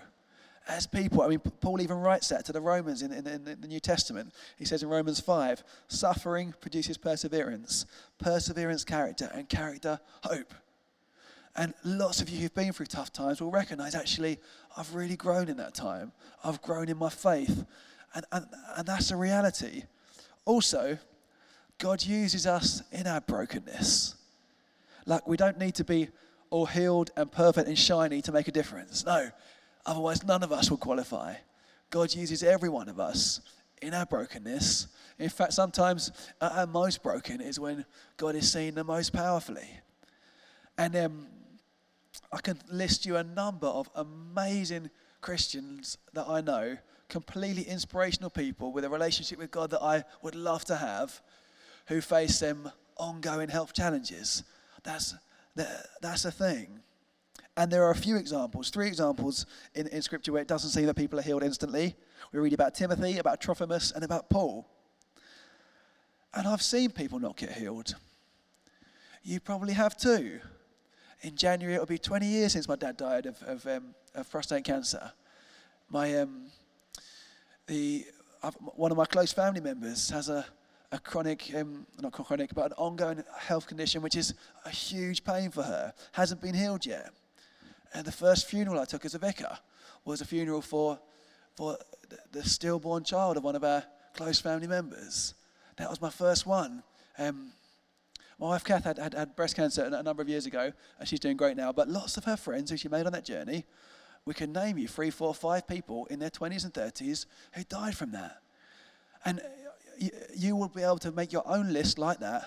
as 0.68 0.86
people. 0.86 1.22
I 1.22 1.28
mean, 1.28 1.38
Paul 1.38 1.80
even 1.80 1.98
writes 1.98 2.28
that 2.28 2.44
to 2.46 2.52
the 2.52 2.60
Romans 2.60 3.02
in, 3.02 3.12
in, 3.12 3.26
in, 3.26 3.44
the 3.44 3.68
New 3.68 3.80
Testament. 3.80 4.32
He 4.58 4.64
says 4.64 4.82
in 4.82 4.88
Romans 4.88 5.20
5 5.20 5.62
suffering 5.88 6.54
produces 6.60 6.96
perseverance, 6.96 7.86
perseverance, 8.18 8.84
character, 8.84 9.30
and 9.34 9.48
character, 9.48 10.00
hope. 10.22 10.54
And 11.54 11.72
lots 11.84 12.20
of 12.20 12.28
you 12.28 12.40
who've 12.40 12.54
been 12.54 12.72
through 12.72 12.86
tough 12.86 13.12
times 13.12 13.40
will 13.40 13.50
recognize 13.50 13.94
actually, 13.94 14.38
I've 14.76 14.94
really 14.94 15.16
grown 15.16 15.48
in 15.48 15.56
that 15.56 15.74
time. 15.74 16.12
I've 16.44 16.60
grown 16.60 16.88
in 16.88 16.98
my 16.98 17.08
faith. 17.08 17.64
And, 18.14 18.24
and, 18.32 18.46
and 18.76 18.86
that's 18.86 19.10
a 19.10 19.16
reality. 19.16 19.84
Also, 20.44 20.98
God 21.78 22.04
uses 22.04 22.46
us 22.46 22.82
in 22.92 23.06
our 23.06 23.20
brokenness. 23.20 24.16
Like, 25.06 25.26
we 25.26 25.36
don't 25.36 25.58
need 25.58 25.74
to 25.76 25.84
be 25.84 26.08
all 26.50 26.66
healed 26.66 27.10
and 27.16 27.30
perfect 27.30 27.68
and 27.68 27.78
shiny 27.78 28.22
to 28.22 28.32
make 28.32 28.48
a 28.48 28.52
difference. 28.52 29.04
No, 29.04 29.30
Otherwise, 29.86 30.24
none 30.24 30.42
of 30.42 30.52
us 30.52 30.68
will 30.68 30.76
qualify. 30.76 31.34
God 31.90 32.12
uses 32.14 32.42
every 32.42 32.68
one 32.68 32.88
of 32.88 32.98
us 32.98 33.40
in 33.80 33.94
our 33.94 34.04
brokenness. 34.04 34.88
In 35.18 35.28
fact, 35.28 35.52
sometimes 35.52 36.10
our 36.40 36.66
most 36.66 37.02
broken 37.02 37.40
is 37.40 37.60
when 37.60 37.86
God 38.16 38.34
is 38.34 38.52
seen 38.52 38.74
the 38.74 38.84
most 38.84 39.12
powerfully. 39.12 39.68
And 40.76 40.94
um, 40.96 41.26
I 42.32 42.40
can 42.40 42.58
list 42.70 43.06
you 43.06 43.16
a 43.16 43.22
number 43.22 43.68
of 43.68 43.88
amazing 43.94 44.90
Christians 45.20 45.96
that 46.12 46.28
I 46.28 46.40
know, 46.40 46.76
completely 47.08 47.62
inspirational 47.62 48.30
people 48.30 48.72
with 48.72 48.84
a 48.84 48.90
relationship 48.90 49.38
with 49.38 49.50
God 49.52 49.70
that 49.70 49.82
I 49.82 50.04
would 50.22 50.34
love 50.34 50.64
to 50.66 50.76
have, 50.76 51.20
who 51.86 52.00
face 52.00 52.40
some 52.40 52.70
ongoing 52.96 53.48
health 53.48 53.72
challenges. 53.72 54.42
That's, 54.82 55.14
that's 55.54 56.24
a 56.24 56.32
thing. 56.32 56.80
And 57.56 57.70
there 57.70 57.84
are 57.84 57.90
a 57.90 57.96
few 57.96 58.16
examples, 58.16 58.68
three 58.68 58.86
examples 58.86 59.46
in, 59.74 59.86
in 59.88 60.02
Scripture 60.02 60.32
where 60.32 60.42
it 60.42 60.48
doesn't 60.48 60.70
say 60.70 60.84
that 60.84 60.94
people 60.94 61.18
are 61.18 61.22
healed 61.22 61.42
instantly. 61.42 61.96
We 62.32 62.38
read 62.38 62.52
about 62.52 62.74
Timothy, 62.74 63.18
about 63.18 63.40
Trophimus, 63.40 63.92
and 63.92 64.04
about 64.04 64.28
Paul. 64.28 64.68
And 66.34 66.46
I've 66.46 66.60
seen 66.60 66.90
people 66.90 67.18
not 67.18 67.36
get 67.36 67.52
healed. 67.52 67.94
You 69.22 69.40
probably 69.40 69.72
have 69.72 69.96
too. 69.96 70.40
In 71.22 71.34
January, 71.34 71.74
it'll 71.74 71.86
be 71.86 71.98
20 71.98 72.26
years 72.26 72.52
since 72.52 72.68
my 72.68 72.76
dad 72.76 72.98
died 72.98 73.24
of, 73.24 73.42
of, 73.44 73.66
um, 73.66 73.94
of 74.14 74.30
prostate 74.30 74.64
cancer. 74.64 75.10
My, 75.88 76.18
um, 76.18 76.48
the, 77.66 78.04
one 78.74 78.90
of 78.90 78.98
my 78.98 79.06
close 79.06 79.32
family 79.32 79.62
members 79.62 80.10
has 80.10 80.28
a, 80.28 80.44
a 80.92 80.98
chronic, 80.98 81.50
um, 81.56 81.86
not 82.02 82.12
chronic, 82.12 82.54
but 82.54 82.66
an 82.66 82.72
ongoing 82.76 83.24
health 83.38 83.66
condition, 83.66 84.02
which 84.02 84.14
is 84.14 84.34
a 84.66 84.70
huge 84.70 85.24
pain 85.24 85.50
for 85.50 85.62
her, 85.62 85.94
hasn't 86.12 86.42
been 86.42 86.54
healed 86.54 86.84
yet. 86.84 87.12
And 87.94 88.04
the 88.04 88.12
first 88.12 88.46
funeral 88.46 88.80
I 88.80 88.84
took 88.84 89.04
as 89.04 89.14
a 89.14 89.18
vicar 89.18 89.58
was 90.04 90.20
a 90.20 90.24
funeral 90.24 90.62
for, 90.62 90.98
for 91.54 91.78
the 92.32 92.44
stillborn 92.44 93.04
child 93.04 93.36
of 93.36 93.44
one 93.44 93.56
of 93.56 93.64
our 93.64 93.82
close 94.14 94.40
family 94.40 94.66
members. 94.66 95.34
That 95.76 95.90
was 95.90 96.00
my 96.00 96.10
first 96.10 96.46
one. 96.46 96.82
Um, 97.18 97.52
my 98.38 98.48
wife 98.48 98.64
Kath 98.64 98.84
had, 98.84 98.98
had, 98.98 99.14
had, 99.14 99.34
breast 99.34 99.56
cancer 99.56 99.84
a 99.84 100.02
number 100.02 100.22
of 100.22 100.28
years 100.28 100.46
ago, 100.46 100.72
and 100.98 101.08
she's 101.08 101.20
doing 101.20 101.36
great 101.36 101.56
now. 101.56 101.72
But 101.72 101.88
lots 101.88 102.16
of 102.16 102.24
her 102.24 102.36
friends 102.36 102.70
who 102.70 102.76
she 102.76 102.88
made 102.88 103.06
on 103.06 103.12
that 103.12 103.24
journey, 103.24 103.64
we 104.26 104.34
can 104.34 104.52
name 104.52 104.76
you 104.76 104.88
three, 104.88 105.10
four, 105.10 105.32
five 105.32 105.66
people 105.66 106.06
in 106.06 106.18
their 106.18 106.30
20s 106.30 106.64
and 106.64 106.74
30s 106.74 107.26
who 107.52 107.64
died 107.64 107.96
from 107.96 108.12
that. 108.12 108.42
And 109.24 109.40
you, 110.34 110.56
will 110.56 110.68
be 110.68 110.82
able 110.82 110.98
to 110.98 111.12
make 111.12 111.32
your 111.32 111.46
own 111.48 111.72
list 111.72 111.98
like 111.98 112.20
that 112.20 112.44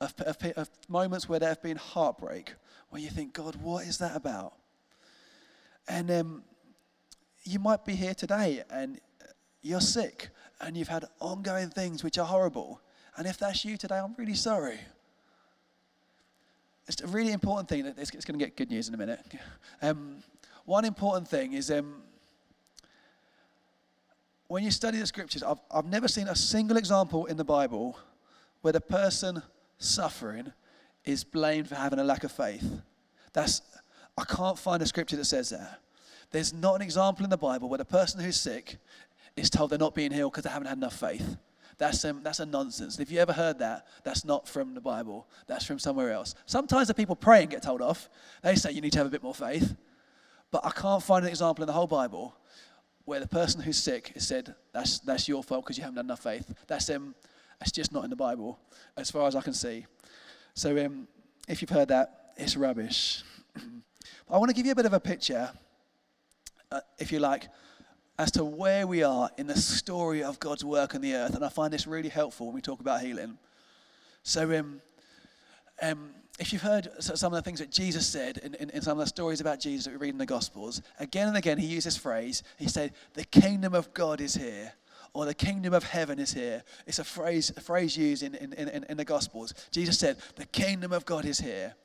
of, 0.00 0.14
of, 0.20 0.36
of 0.56 0.70
moments 0.88 1.28
where 1.28 1.38
there 1.38 1.48
have 1.48 1.62
been 1.62 1.76
heartbreak, 1.76 2.54
where 2.90 3.02
you 3.02 3.08
think, 3.08 3.32
God, 3.32 3.56
what 3.56 3.86
is 3.86 3.98
that 3.98 4.14
about? 4.14 4.54
And 5.88 6.10
um, 6.10 6.42
you 7.44 7.58
might 7.58 7.84
be 7.84 7.94
here 7.94 8.14
today 8.14 8.62
and 8.70 9.00
you're 9.62 9.80
sick 9.80 10.28
and 10.60 10.76
you've 10.76 10.88
had 10.88 11.04
ongoing 11.20 11.70
things 11.70 12.02
which 12.02 12.18
are 12.18 12.26
horrible. 12.26 12.80
And 13.16 13.26
if 13.26 13.38
that's 13.38 13.64
you 13.64 13.76
today, 13.76 13.98
I'm 13.98 14.14
really 14.16 14.34
sorry. 14.34 14.78
It's 16.88 17.02
a 17.02 17.06
really 17.06 17.32
important 17.32 17.68
thing 17.68 17.84
that 17.84 17.98
it's, 17.98 18.10
it's 18.10 18.24
going 18.24 18.38
to 18.38 18.44
get 18.44 18.56
good 18.56 18.70
news 18.70 18.88
in 18.88 18.94
a 18.94 18.98
minute. 18.98 19.20
Um, 19.82 20.18
one 20.64 20.84
important 20.84 21.28
thing 21.28 21.52
is 21.52 21.70
um, 21.70 22.02
when 24.48 24.62
you 24.62 24.70
study 24.70 24.98
the 24.98 25.06
scriptures, 25.06 25.42
I've, 25.42 25.60
I've 25.70 25.86
never 25.86 26.08
seen 26.08 26.28
a 26.28 26.36
single 26.36 26.76
example 26.76 27.26
in 27.26 27.36
the 27.36 27.44
Bible 27.44 27.98
where 28.62 28.72
the 28.72 28.80
person 28.80 29.42
suffering 29.78 30.52
is 31.04 31.24
blamed 31.24 31.68
for 31.68 31.74
having 31.74 31.98
a 31.98 32.04
lack 32.04 32.24
of 32.24 32.32
faith. 32.32 32.82
That's, 33.32 33.62
I 34.16 34.24
can't 34.24 34.58
find 34.58 34.82
a 34.82 34.86
scripture 34.86 35.16
that 35.16 35.24
says 35.24 35.50
that. 35.50 35.80
There's 36.30 36.52
not 36.52 36.74
an 36.76 36.82
example 36.82 37.24
in 37.24 37.30
the 37.30 37.36
Bible 37.36 37.68
where 37.68 37.78
the 37.78 37.84
person 37.84 38.20
who's 38.20 38.38
sick 38.38 38.78
is 39.36 39.50
told 39.50 39.70
they're 39.70 39.78
not 39.78 39.94
being 39.94 40.10
healed 40.10 40.32
because 40.32 40.44
they 40.44 40.50
haven't 40.50 40.68
had 40.68 40.78
enough 40.78 40.98
faith. 40.98 41.36
That's, 41.78 42.02
um, 42.06 42.22
that's 42.22 42.40
a 42.40 42.46
nonsense. 42.46 42.98
If 42.98 43.10
you 43.10 43.18
ever 43.20 43.34
heard 43.34 43.58
that, 43.58 43.86
that's 44.02 44.24
not 44.24 44.48
from 44.48 44.74
the 44.74 44.80
Bible. 44.80 45.28
That's 45.46 45.66
from 45.66 45.78
somewhere 45.78 46.10
else. 46.10 46.34
Sometimes 46.46 46.88
the 46.88 46.94
people 46.94 47.14
pray 47.14 47.42
and 47.42 47.50
get 47.50 47.62
told 47.62 47.82
off. 47.82 48.08
They 48.42 48.54
say 48.54 48.72
you 48.72 48.80
need 48.80 48.92
to 48.92 48.98
have 48.98 49.06
a 49.06 49.10
bit 49.10 49.22
more 49.22 49.34
faith. 49.34 49.76
But 50.50 50.64
I 50.64 50.70
can't 50.70 51.02
find 51.02 51.24
an 51.24 51.30
example 51.30 51.62
in 51.62 51.66
the 51.66 51.74
whole 51.74 51.86
Bible 51.86 52.34
where 53.04 53.20
the 53.20 53.28
person 53.28 53.60
who's 53.60 53.76
sick 53.76 54.12
is 54.14 54.26
said, 54.26 54.54
that's, 54.72 55.00
that's 55.00 55.28
your 55.28 55.42
fault 55.42 55.64
because 55.64 55.76
you 55.76 55.84
haven't 55.84 55.96
had 55.96 56.06
enough 56.06 56.22
faith. 56.22 56.52
That's, 56.66 56.88
um, 56.90 57.14
that's 57.58 57.72
just 57.72 57.92
not 57.92 58.04
in 58.04 58.10
the 58.10 58.16
Bible, 58.16 58.58
as 58.96 59.10
far 59.10 59.28
as 59.28 59.36
I 59.36 59.42
can 59.42 59.52
see. 59.52 59.86
So 60.54 60.84
um, 60.84 61.06
if 61.46 61.60
you've 61.60 61.70
heard 61.70 61.88
that, 61.88 62.32
it's 62.36 62.56
rubbish. 62.56 63.22
I 64.28 64.38
want 64.38 64.48
to 64.48 64.54
give 64.54 64.66
you 64.66 64.72
a 64.72 64.74
bit 64.74 64.86
of 64.86 64.92
a 64.92 64.98
picture, 64.98 65.50
uh, 66.72 66.80
if 66.98 67.12
you 67.12 67.20
like, 67.20 67.46
as 68.18 68.32
to 68.32 68.44
where 68.44 68.84
we 68.84 69.04
are 69.04 69.30
in 69.38 69.46
the 69.46 69.56
story 69.56 70.24
of 70.24 70.40
God's 70.40 70.64
work 70.64 70.96
on 70.96 71.00
the 71.00 71.14
earth. 71.14 71.36
And 71.36 71.44
I 71.44 71.48
find 71.48 71.72
this 71.72 71.86
really 71.86 72.08
helpful 72.08 72.46
when 72.46 72.54
we 72.56 72.60
talk 72.60 72.80
about 72.80 73.02
healing. 73.02 73.38
So, 74.24 74.58
um, 74.58 74.80
um, 75.80 76.10
if 76.40 76.52
you've 76.52 76.62
heard 76.62 76.88
some 76.98 77.32
of 77.32 77.36
the 77.36 77.42
things 77.42 77.60
that 77.60 77.70
Jesus 77.70 78.04
said 78.04 78.38
in, 78.38 78.54
in, 78.54 78.70
in, 78.70 78.82
some 78.82 78.98
of 78.98 79.04
the 79.04 79.08
stories 79.08 79.40
about 79.40 79.60
Jesus 79.60 79.84
that 79.84 79.92
we 79.92 79.96
read 79.98 80.10
in 80.14 80.18
the 80.18 80.26
Gospels, 80.26 80.82
again 80.98 81.28
and 81.28 81.36
again 81.36 81.56
he 81.56 81.66
used 81.66 81.86
this 81.86 81.96
phrase. 81.96 82.42
He 82.58 82.66
said, 82.66 82.94
The 83.14 83.24
kingdom 83.24 83.74
of 83.74 83.94
God 83.94 84.20
is 84.20 84.34
here, 84.34 84.72
or 85.14 85.24
the 85.24 85.34
kingdom 85.34 85.72
of 85.72 85.84
heaven 85.84 86.18
is 86.18 86.34
here. 86.34 86.64
It's 86.86 86.98
a 86.98 87.04
phrase, 87.04 87.52
a 87.56 87.60
phrase 87.60 87.96
used 87.96 88.24
in, 88.24 88.34
in, 88.34 88.52
in, 88.54 88.84
in 88.88 88.96
the 88.96 89.04
Gospels. 89.04 89.54
Jesus 89.70 90.00
said, 90.00 90.16
The 90.34 90.46
kingdom 90.46 90.92
of 90.92 91.06
God 91.06 91.24
is 91.24 91.38
here. 91.38 91.76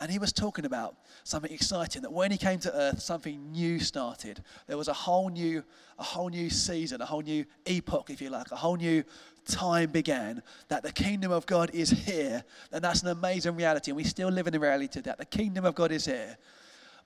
And 0.00 0.10
he 0.10 0.18
was 0.18 0.32
talking 0.32 0.64
about 0.64 0.96
something 1.24 1.52
exciting 1.52 2.00
that 2.02 2.12
when 2.12 2.30
he 2.30 2.38
came 2.38 2.58
to 2.60 2.74
earth, 2.74 3.02
something 3.02 3.52
new 3.52 3.78
started. 3.78 4.42
There 4.66 4.78
was 4.78 4.88
a 4.88 4.94
whole 4.94 5.28
new, 5.28 5.62
a 5.98 6.02
whole 6.02 6.30
new 6.30 6.48
season, 6.48 7.02
a 7.02 7.06
whole 7.06 7.20
new 7.20 7.44
epoch, 7.66 8.08
if 8.08 8.22
you 8.22 8.30
like, 8.30 8.50
a 8.50 8.56
whole 8.56 8.76
new 8.76 9.04
time 9.46 9.90
began. 9.90 10.42
That 10.68 10.82
the 10.82 10.92
kingdom 10.92 11.32
of 11.32 11.44
God 11.44 11.70
is 11.74 11.90
here. 11.90 12.42
And 12.72 12.82
that's 12.82 13.02
an 13.02 13.08
amazing 13.08 13.56
reality. 13.56 13.90
And 13.90 13.96
we 13.96 14.04
still 14.04 14.30
live 14.30 14.46
in 14.46 14.54
the 14.54 14.60
reality 14.60 15.02
that 15.02 15.18
the 15.18 15.26
kingdom 15.26 15.66
of 15.66 15.74
God 15.74 15.92
is 15.92 16.06
here. 16.06 16.38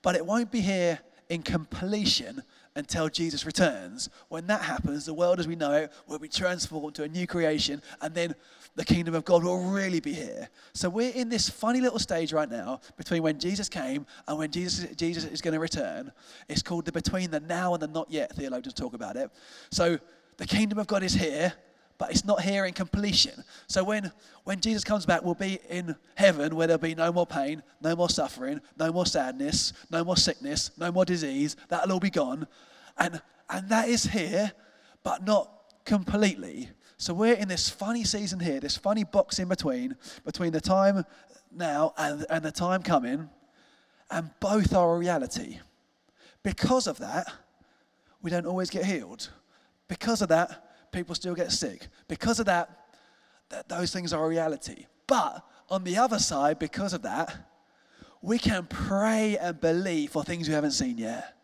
But 0.01 0.15
it 0.15 0.25
won't 0.25 0.49
be 0.49 0.61
here 0.61 0.99
in 1.27 1.43
completion 1.43 2.43
until 2.75 3.09
Jesus 3.09 3.45
returns. 3.45 4.09
When 4.27 4.47
that 4.47 4.61
happens, 4.61 5.05
the 5.05 5.13
world 5.13 5.39
as 5.39 5.47
we 5.47 5.55
know 5.55 5.71
it 5.71 5.91
will 6.07 6.19
be 6.19 6.27
transformed 6.27 6.95
to 6.95 7.03
a 7.03 7.07
new 7.07 7.25
creation, 7.25 7.81
and 8.01 8.13
then 8.13 8.35
the 8.75 8.83
kingdom 8.83 9.15
of 9.15 9.23
God 9.23 9.43
will 9.43 9.71
really 9.71 10.01
be 10.01 10.13
here. 10.13 10.49
So 10.73 10.89
we're 10.89 11.13
in 11.13 11.29
this 11.29 11.49
funny 11.49 11.79
little 11.79 11.99
stage 11.99 12.33
right 12.33 12.49
now 12.49 12.81
between 12.97 13.23
when 13.23 13.39
Jesus 13.39 13.69
came 13.69 14.05
and 14.27 14.37
when 14.37 14.51
Jesus, 14.51 14.93
Jesus 14.95 15.23
is 15.23 15.41
going 15.41 15.53
to 15.53 15.59
return. 15.59 16.11
It's 16.49 16.61
called 16.61 16.85
the 16.85 16.91
between 16.91 17.31
the 17.31 17.39
now 17.39 17.73
and 17.73 17.81
the 17.81 17.87
not 17.87 18.11
yet. 18.11 18.35
Theologians 18.35 18.73
talk 18.73 18.93
about 18.93 19.15
it. 19.15 19.31
So 19.71 19.97
the 20.37 20.45
kingdom 20.45 20.77
of 20.77 20.87
God 20.87 21.03
is 21.03 21.13
here, 21.13 21.53
but 21.97 22.11
it's 22.11 22.25
not 22.25 22.41
here 22.41 22.65
in 22.65 22.73
completion. 22.73 23.43
So 23.67 23.83
when, 23.83 24.11
when 24.43 24.59
Jesus 24.59 24.83
comes 24.83 25.05
back, 25.05 25.23
we'll 25.23 25.33
be 25.33 25.59
in 25.69 25.95
heaven 26.15 26.55
where 26.55 26.67
there'll 26.67 26.81
be 26.81 26.95
no 26.95 27.11
more 27.11 27.25
pain, 27.25 27.63
no 27.81 27.95
more 27.95 28.09
suffering, 28.09 28.59
no 28.77 28.91
more 28.91 29.05
sadness, 29.05 29.73
no 29.89 30.03
more 30.03 30.17
sickness, 30.17 30.71
no 30.77 30.91
more 30.91 31.05
disease. 31.05 31.55
That'll 31.69 31.93
all 31.93 31.99
be 31.99 32.09
gone. 32.09 32.47
And, 32.97 33.21
and 33.49 33.69
that 33.69 33.87
is 33.87 34.03
here, 34.03 34.51
but 35.03 35.25
not 35.25 35.49
completely. 35.85 36.69
So 36.97 37.13
we're 37.13 37.35
in 37.35 37.47
this 37.47 37.69
funny 37.69 38.03
season 38.03 38.39
here, 38.39 38.59
this 38.59 38.77
funny 38.77 39.03
box 39.03 39.39
in 39.39 39.47
between, 39.47 39.95
between 40.25 40.51
the 40.51 40.61
time 40.61 41.05
now 41.51 41.93
and, 41.97 42.25
and 42.29 42.43
the 42.43 42.51
time 42.51 42.83
coming, 42.83 43.29
and 44.11 44.29
both 44.39 44.73
are 44.73 44.95
a 44.95 44.97
reality. 44.97 45.59
Because 46.43 46.87
of 46.87 46.97
that, 46.99 47.31
we 48.21 48.29
don't 48.29 48.45
always 48.45 48.69
get 48.69 48.85
healed. 48.85 49.29
Because 49.87 50.21
of 50.21 50.29
that, 50.29 50.64
people 50.95 51.13
still 51.13 51.35
get 51.35 51.51
sick. 51.51 51.87
Because 52.07 52.39
of 52.39 52.47
that, 52.47 52.87
th- 53.49 53.65
those 53.67 53.91
things 53.91 54.13
are 54.13 54.25
a 54.25 54.27
reality. 54.27 54.85
But 55.05 55.45
on 55.69 55.83
the 55.83 55.97
other 55.97 56.19
side, 56.19 56.57
because 56.57 56.93
of 56.93 57.03
that, 57.03 57.35
we 58.21 58.39
can 58.39 58.65
pray 58.65 59.37
and 59.37 59.59
believe 59.59 60.11
for 60.11 60.23
things 60.23 60.47
we 60.47 60.53
haven't 60.53 60.71
seen 60.71 60.97
yet 60.97 61.34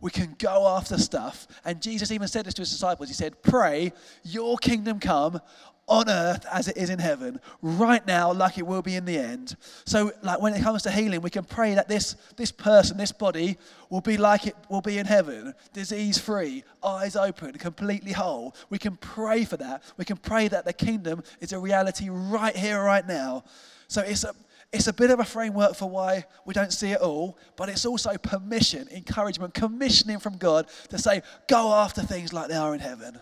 we 0.00 0.10
can 0.10 0.34
go 0.38 0.68
after 0.68 0.98
stuff. 0.98 1.46
And 1.64 1.82
Jesus 1.82 2.10
even 2.10 2.28
said 2.28 2.44
this 2.44 2.54
to 2.54 2.62
his 2.62 2.70
disciples. 2.70 3.08
He 3.08 3.14
said, 3.14 3.42
Pray, 3.42 3.92
your 4.22 4.56
kingdom 4.58 5.00
come 5.00 5.40
on 5.88 6.08
earth 6.08 6.44
as 6.52 6.68
it 6.68 6.76
is 6.76 6.90
in 6.90 6.98
heaven, 6.98 7.40
right 7.62 8.06
now, 8.06 8.32
like 8.32 8.58
it 8.58 8.66
will 8.66 8.82
be 8.82 8.94
in 8.94 9.04
the 9.04 9.16
end. 9.16 9.56
So, 9.86 10.12
like 10.22 10.40
when 10.40 10.52
it 10.54 10.62
comes 10.62 10.82
to 10.82 10.90
healing, 10.90 11.22
we 11.22 11.30
can 11.30 11.44
pray 11.44 11.74
that 11.74 11.88
this, 11.88 12.14
this 12.36 12.52
person, 12.52 12.98
this 12.98 13.10
body, 13.10 13.56
will 13.88 14.02
be 14.02 14.18
like 14.18 14.46
it 14.46 14.54
will 14.68 14.82
be 14.82 14.98
in 14.98 15.06
heaven, 15.06 15.54
disease 15.72 16.18
free, 16.18 16.62
eyes 16.84 17.16
open, 17.16 17.52
completely 17.54 18.12
whole. 18.12 18.54
We 18.68 18.78
can 18.78 18.96
pray 18.96 19.44
for 19.44 19.56
that. 19.56 19.82
We 19.96 20.04
can 20.04 20.18
pray 20.18 20.48
that 20.48 20.66
the 20.66 20.74
kingdom 20.74 21.22
is 21.40 21.52
a 21.52 21.58
reality 21.58 22.10
right 22.10 22.54
here, 22.54 22.82
right 22.82 23.06
now. 23.06 23.44
So 23.88 24.02
it's 24.02 24.24
a 24.24 24.34
it's 24.72 24.86
a 24.86 24.92
bit 24.92 25.10
of 25.10 25.18
a 25.18 25.24
framework 25.24 25.74
for 25.74 25.88
why 25.88 26.24
we 26.44 26.52
don't 26.52 26.72
see 26.72 26.90
it 26.90 27.00
all, 27.00 27.38
but 27.56 27.68
it's 27.68 27.86
also 27.86 28.16
permission, 28.18 28.86
encouragement, 28.94 29.54
commissioning 29.54 30.18
from 30.18 30.36
God 30.36 30.68
to 30.90 30.98
say, 30.98 31.22
go 31.48 31.72
after 31.72 32.02
things 32.02 32.32
like 32.32 32.48
they 32.48 32.56
are 32.56 32.74
in 32.74 32.80
heaven. 32.80 33.18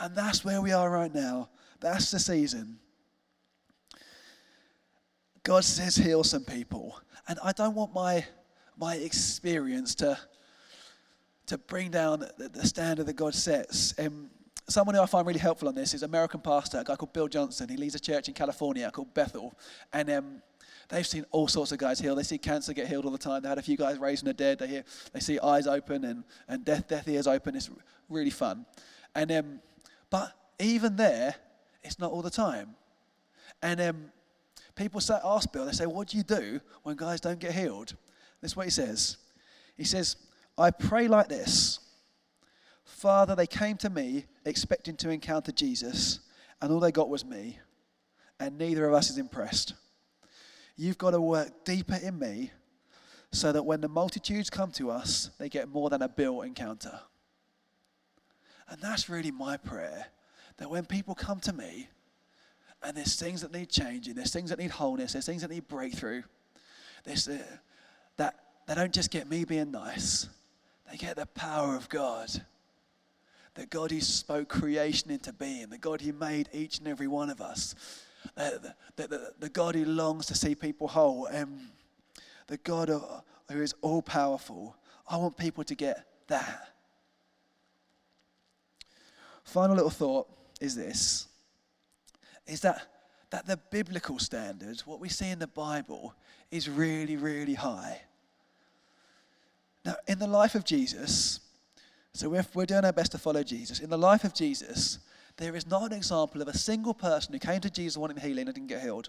And 0.00 0.16
that's 0.16 0.44
where 0.44 0.60
we 0.60 0.72
are 0.72 0.90
right 0.90 1.14
now. 1.14 1.50
That's 1.80 2.10
the 2.10 2.18
season. 2.18 2.78
God 5.44 5.64
says, 5.64 5.96
heal 5.96 6.24
some 6.24 6.44
people. 6.44 6.98
And 7.28 7.38
I 7.44 7.52
don't 7.52 7.74
want 7.74 7.94
my, 7.94 8.24
my 8.76 8.96
experience 8.96 9.94
to, 9.96 10.18
to 11.46 11.58
bring 11.58 11.90
down 11.90 12.26
the, 12.38 12.66
standard 12.66 13.06
that 13.06 13.14
God 13.14 13.34
sets. 13.34 13.94
Um, 13.98 14.30
someone 14.68 14.94
who 14.94 15.02
I 15.02 15.06
find 15.06 15.26
really 15.26 15.40
helpful 15.40 15.68
on 15.68 15.74
this 15.74 15.94
is 15.94 16.02
American 16.02 16.40
pastor, 16.40 16.78
a 16.78 16.84
guy 16.84 16.96
called 16.96 17.12
Bill 17.12 17.28
Johnson. 17.28 17.68
He 17.68 17.76
leads 17.76 17.94
a 17.94 18.00
church 18.00 18.28
in 18.28 18.34
California 18.34 18.90
called 18.90 19.12
Bethel. 19.14 19.54
And 19.92 20.10
um, 20.10 20.42
they've 20.88 21.06
seen 21.06 21.24
all 21.30 21.48
sorts 21.48 21.72
of 21.72 21.78
guys 21.78 21.98
healed. 21.98 22.18
They 22.18 22.22
see 22.22 22.38
cancer 22.38 22.72
get 22.72 22.86
healed 22.86 23.04
all 23.04 23.10
the 23.10 23.18
time. 23.18 23.42
They 23.42 23.48
had 23.48 23.58
a 23.58 23.62
few 23.62 23.76
guys 23.76 23.98
raised 23.98 24.20
from 24.20 24.28
the 24.28 24.34
dead. 24.34 24.58
They, 24.58 24.68
hear, 24.68 24.84
they 25.12 25.20
see 25.20 25.38
eyes 25.40 25.66
open 25.66 26.04
and, 26.04 26.24
and 26.48 26.64
death, 26.64 26.88
death 26.88 27.08
ears 27.08 27.26
open. 27.26 27.56
It's 27.56 27.70
really 28.08 28.30
fun. 28.30 28.66
And, 29.14 29.32
um, 29.32 29.60
but 30.10 30.32
even 30.58 30.96
there, 30.96 31.34
it's 31.82 31.98
not 31.98 32.12
all 32.12 32.22
the 32.22 32.30
time. 32.30 32.74
And 33.62 33.80
um, 33.80 34.04
people 34.74 35.00
say, 35.00 35.18
ask 35.24 35.52
Bill, 35.52 35.66
they 35.66 35.72
say, 35.72 35.86
what 35.86 36.08
do 36.08 36.16
you 36.16 36.22
do 36.22 36.60
when 36.82 36.96
guys 36.96 37.20
don't 37.20 37.38
get 37.38 37.52
healed? 37.52 37.94
This 38.40 38.52
is 38.52 38.56
what 38.56 38.66
he 38.66 38.70
says. 38.70 39.18
He 39.76 39.84
says, 39.84 40.16
I 40.58 40.70
pray 40.70 41.08
like 41.08 41.28
this. 41.28 41.80
Father, 43.02 43.34
they 43.34 43.48
came 43.48 43.76
to 43.78 43.90
me 43.90 44.26
expecting 44.44 44.94
to 44.98 45.10
encounter 45.10 45.50
Jesus, 45.50 46.20
and 46.60 46.70
all 46.70 46.78
they 46.78 46.92
got 46.92 47.08
was 47.08 47.24
me, 47.24 47.58
and 48.38 48.56
neither 48.56 48.86
of 48.86 48.94
us 48.94 49.10
is 49.10 49.18
impressed. 49.18 49.74
You've 50.76 50.98
got 50.98 51.10
to 51.10 51.20
work 51.20 51.64
deeper 51.64 51.98
in 52.00 52.16
me 52.16 52.52
so 53.32 53.50
that 53.50 53.64
when 53.64 53.80
the 53.80 53.88
multitudes 53.88 54.50
come 54.50 54.70
to 54.74 54.92
us, 54.92 55.30
they 55.40 55.48
get 55.48 55.68
more 55.68 55.90
than 55.90 56.00
a 56.00 56.08
Bill 56.08 56.42
encounter. 56.42 57.00
And 58.68 58.80
that's 58.80 59.08
really 59.08 59.32
my 59.32 59.56
prayer 59.56 60.06
that 60.58 60.70
when 60.70 60.84
people 60.84 61.16
come 61.16 61.40
to 61.40 61.52
me 61.52 61.88
and 62.84 62.96
there's 62.96 63.16
things 63.16 63.40
that 63.40 63.52
need 63.52 63.68
changing, 63.68 64.14
there's 64.14 64.32
things 64.32 64.50
that 64.50 64.60
need 64.60 64.70
wholeness, 64.70 65.14
there's 65.14 65.26
things 65.26 65.42
that 65.42 65.50
need 65.50 65.66
breakthrough, 65.66 66.22
there's, 67.02 67.26
uh, 67.26 67.42
that 68.16 68.36
they 68.68 68.76
don't 68.76 68.94
just 68.94 69.10
get 69.10 69.28
me 69.28 69.44
being 69.44 69.72
nice, 69.72 70.28
they 70.88 70.96
get 70.96 71.16
the 71.16 71.26
power 71.26 71.74
of 71.74 71.88
God. 71.88 72.30
That 73.54 73.70
God 73.70 73.90
who 73.90 74.00
spoke 74.00 74.48
creation 74.48 75.10
into 75.10 75.32
being, 75.32 75.68
the 75.68 75.78
God 75.78 76.00
who 76.00 76.12
made 76.12 76.48
each 76.52 76.78
and 76.78 76.88
every 76.88 77.06
one 77.06 77.28
of 77.28 77.40
us, 77.40 77.74
the, 78.34 78.74
the, 78.96 79.08
the, 79.08 79.32
the 79.38 79.48
God 79.48 79.74
who 79.74 79.84
longs 79.84 80.26
to 80.26 80.34
see 80.34 80.54
people 80.54 80.88
whole, 80.88 81.28
um, 81.32 81.68
the 82.46 82.56
God 82.56 82.88
who 82.88 83.60
is 83.60 83.74
all 83.82 84.00
powerful. 84.00 84.76
I 85.08 85.16
want 85.16 85.36
people 85.36 85.64
to 85.64 85.74
get 85.74 86.06
that. 86.28 86.72
Final 89.44 89.76
little 89.76 89.90
thought 89.90 90.28
is 90.60 90.74
this 90.74 91.28
is 92.46 92.60
that, 92.60 92.82
that 93.30 93.46
the 93.46 93.56
biblical 93.70 94.18
standard, 94.18 94.80
what 94.80 95.00
we 95.00 95.08
see 95.08 95.28
in 95.28 95.38
the 95.38 95.46
Bible, 95.46 96.14
is 96.50 96.68
really, 96.68 97.16
really 97.16 97.54
high. 97.54 98.02
Now, 99.84 99.94
in 100.06 100.18
the 100.18 100.26
life 100.26 100.54
of 100.54 100.64
Jesus, 100.64 101.40
so 102.14 102.28
we're, 102.28 102.44
we're 102.54 102.66
doing 102.66 102.84
our 102.84 102.92
best 102.92 103.12
to 103.12 103.18
follow 103.18 103.42
Jesus. 103.42 103.80
In 103.80 103.90
the 103.90 103.98
life 103.98 104.24
of 104.24 104.34
Jesus, 104.34 104.98
there 105.38 105.56
is 105.56 105.66
not 105.66 105.90
an 105.90 105.96
example 105.96 106.42
of 106.42 106.48
a 106.48 106.56
single 106.56 106.94
person 106.94 107.32
who 107.32 107.38
came 107.38 107.60
to 107.60 107.70
Jesus 107.70 107.96
wanting 107.96 108.18
healing 108.18 108.46
and 108.46 108.54
didn't 108.54 108.68
get 108.68 108.82
healed. 108.82 109.08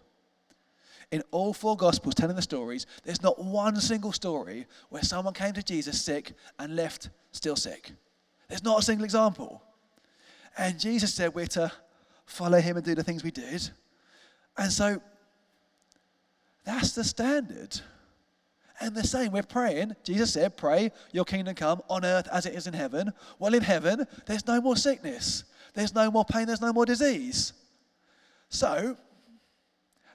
In 1.12 1.22
all 1.32 1.54
four 1.54 1.76
Gospels 1.76 2.16
telling 2.16 2.36
the 2.36 2.42
stories, 2.42 2.86
there's 3.04 3.22
not 3.22 3.44
one 3.44 3.80
single 3.80 4.14
story 4.14 4.66
where 4.90 5.04
someone 5.04 5.34
came 5.34 5.54
to 5.54 5.62
Jesus 5.62 6.02
sick 6.02 6.34
and 6.58 6.76
left 6.76 7.10
still 7.32 7.56
sick. 7.56 7.92
There's 8.48 8.64
not 8.64 8.80
a 8.80 8.82
single 8.82 9.04
example. 9.04 9.62
And 10.58 10.80
Jesus 10.80 11.14
said 11.14 11.36
we're 11.36 11.48
to 11.48 11.72
follow 12.26 12.60
him 12.60 12.78
and 12.78 12.86
do 12.86 12.96
the 12.96 13.04
things 13.04 13.24
we 13.24 13.32
did. 13.32 13.70
And 14.58 14.72
so 14.72 15.02
that's 16.64 16.94
the 16.94 17.04
standard. 17.04 17.80
And 18.84 18.94
the 18.94 19.08
same, 19.08 19.32
we're 19.32 19.44
praying. 19.44 19.96
Jesus 20.04 20.34
said, 20.34 20.58
Pray, 20.58 20.92
your 21.14 21.24
kingdom 21.24 21.56
come 21.56 21.82
on 21.90 22.04
earth 22.04 22.28
as 22.30 22.46
it 22.46 22.54
is 22.54 22.68
in 22.68 22.74
heaven. 22.74 23.14
Well, 23.40 23.54
in 23.54 23.64
heaven, 23.64 24.06
there's 24.26 24.46
no 24.46 24.60
more 24.60 24.76
sickness, 24.76 25.46
there's 25.74 25.96
no 25.96 26.12
more 26.12 26.26
pain, 26.26 26.48
there's 26.48 26.60
no 26.60 26.74
more 26.74 26.86
disease. 26.86 27.54
So, 28.50 28.98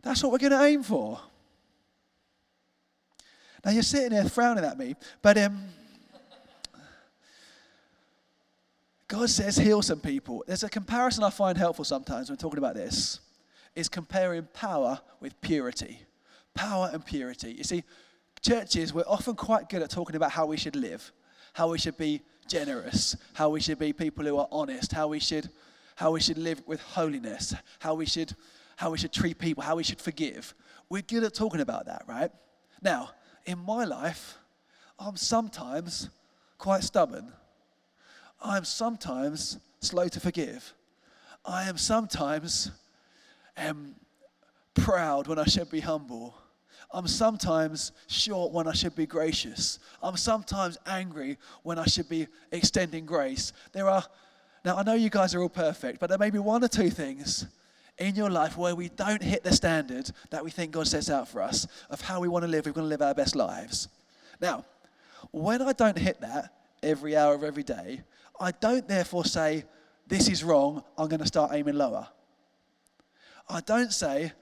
that's 0.02 0.22
what 0.22 0.32
we're 0.32 0.38
going 0.38 0.52
to 0.52 0.62
aim 0.62 0.82
for. 0.82 1.18
Now, 3.64 3.70
you're 3.70 3.82
sitting 3.82 4.10
there 4.10 4.28
frowning 4.28 4.66
at 4.66 4.78
me, 4.78 4.96
but 5.22 5.38
um, 5.38 5.62
God 9.08 9.30
says 9.30 9.56
heal 9.56 9.80
some 9.80 10.00
people. 10.00 10.44
There's 10.46 10.62
a 10.62 10.68
comparison 10.68 11.24
I 11.24 11.30
find 11.30 11.56
helpful 11.56 11.86
sometimes 11.86 12.28
when 12.28 12.36
talking 12.36 12.58
about 12.58 12.74
this, 12.74 13.20
is 13.74 13.88
comparing 13.88 14.46
power 14.52 15.00
with 15.20 15.40
purity. 15.40 16.02
Power 16.52 16.90
and 16.92 17.04
purity. 17.04 17.52
You 17.52 17.64
see, 17.64 17.82
churches, 18.40 18.92
we're 18.92 19.04
often 19.06 19.34
quite 19.34 19.68
good 19.68 19.82
at 19.82 19.90
talking 19.90 20.16
about 20.16 20.30
how 20.30 20.46
we 20.46 20.56
should 20.56 20.76
live, 20.76 21.12
how 21.52 21.70
we 21.70 21.78
should 21.78 21.96
be 21.96 22.22
generous, 22.46 23.16
how 23.34 23.50
we 23.50 23.60
should 23.60 23.78
be 23.78 23.92
people 23.92 24.24
who 24.24 24.36
are 24.38 24.48
honest, 24.50 24.92
how 24.92 25.08
we 25.08 25.18
should, 25.18 25.48
how 25.96 26.10
we 26.12 26.20
should 26.20 26.38
live 26.38 26.62
with 26.66 26.80
holiness, 26.80 27.54
how 27.78 27.94
we 27.94 28.06
should, 28.06 28.34
how 28.76 28.90
we 28.90 28.98
should 28.98 29.12
treat 29.12 29.38
people, 29.38 29.62
how 29.62 29.76
we 29.76 29.82
should 29.82 30.00
forgive. 30.00 30.54
We're 30.88 31.02
good 31.02 31.24
at 31.24 31.34
talking 31.34 31.60
about 31.60 31.86
that, 31.86 32.02
right? 32.06 32.30
Now, 32.80 33.10
in 33.44 33.58
my 33.58 33.84
life, 33.84 34.38
I'm 34.98 35.16
sometimes 35.16 36.08
quite 36.56 36.82
stubborn. 36.82 37.32
I'm 38.40 38.64
sometimes 38.64 39.58
slow 39.80 40.08
to 40.08 40.20
forgive. 40.20 40.74
I 41.44 41.68
am 41.68 41.76
sometimes 41.78 42.70
um, 43.56 43.94
proud 44.74 45.26
when 45.26 45.38
I 45.38 45.44
should 45.44 45.70
be 45.70 45.80
humble. 45.80 46.34
I'm 46.90 47.06
sometimes 47.06 47.92
short 48.06 48.52
when 48.52 48.66
I 48.66 48.72
should 48.72 48.96
be 48.96 49.06
gracious. 49.06 49.78
I'm 50.02 50.16
sometimes 50.16 50.78
angry 50.86 51.36
when 51.62 51.78
I 51.78 51.86
should 51.86 52.08
be 52.08 52.28
extending 52.50 53.04
grace. 53.04 53.52
There 53.72 53.88
are, 53.88 54.02
now 54.64 54.76
I 54.76 54.82
know 54.82 54.94
you 54.94 55.10
guys 55.10 55.34
are 55.34 55.42
all 55.42 55.50
perfect, 55.50 56.00
but 56.00 56.08
there 56.08 56.18
may 56.18 56.30
be 56.30 56.38
one 56.38 56.64
or 56.64 56.68
two 56.68 56.88
things 56.88 57.46
in 57.98 58.14
your 58.14 58.30
life 58.30 58.56
where 58.56 58.74
we 58.74 58.88
don't 58.88 59.22
hit 59.22 59.44
the 59.44 59.52
standard 59.52 60.10
that 60.30 60.42
we 60.42 60.50
think 60.50 60.70
God 60.70 60.86
sets 60.86 61.10
out 61.10 61.28
for 61.28 61.42
us 61.42 61.66
of 61.90 62.00
how 62.00 62.20
we 62.20 62.28
want 62.28 62.44
to 62.44 62.50
live, 62.50 62.64
we're 62.64 62.72
going 62.72 62.86
to 62.86 62.88
live 62.88 63.02
our 63.02 63.14
best 63.14 63.36
lives. 63.36 63.88
Now, 64.40 64.64
when 65.30 65.60
I 65.60 65.72
don't 65.72 65.98
hit 65.98 66.20
that 66.20 66.54
every 66.82 67.16
hour 67.16 67.34
of 67.34 67.42
every 67.42 67.64
day, 67.64 68.02
I 68.40 68.52
don't 68.52 68.86
therefore 68.86 69.24
say, 69.24 69.64
this 70.06 70.28
is 70.28 70.42
wrong, 70.42 70.82
I'm 70.96 71.08
going 71.08 71.20
to 71.20 71.26
start 71.26 71.50
aiming 71.52 71.74
lower. 71.74 72.06
I 73.48 73.60
don't 73.60 73.92
say, 73.92 74.32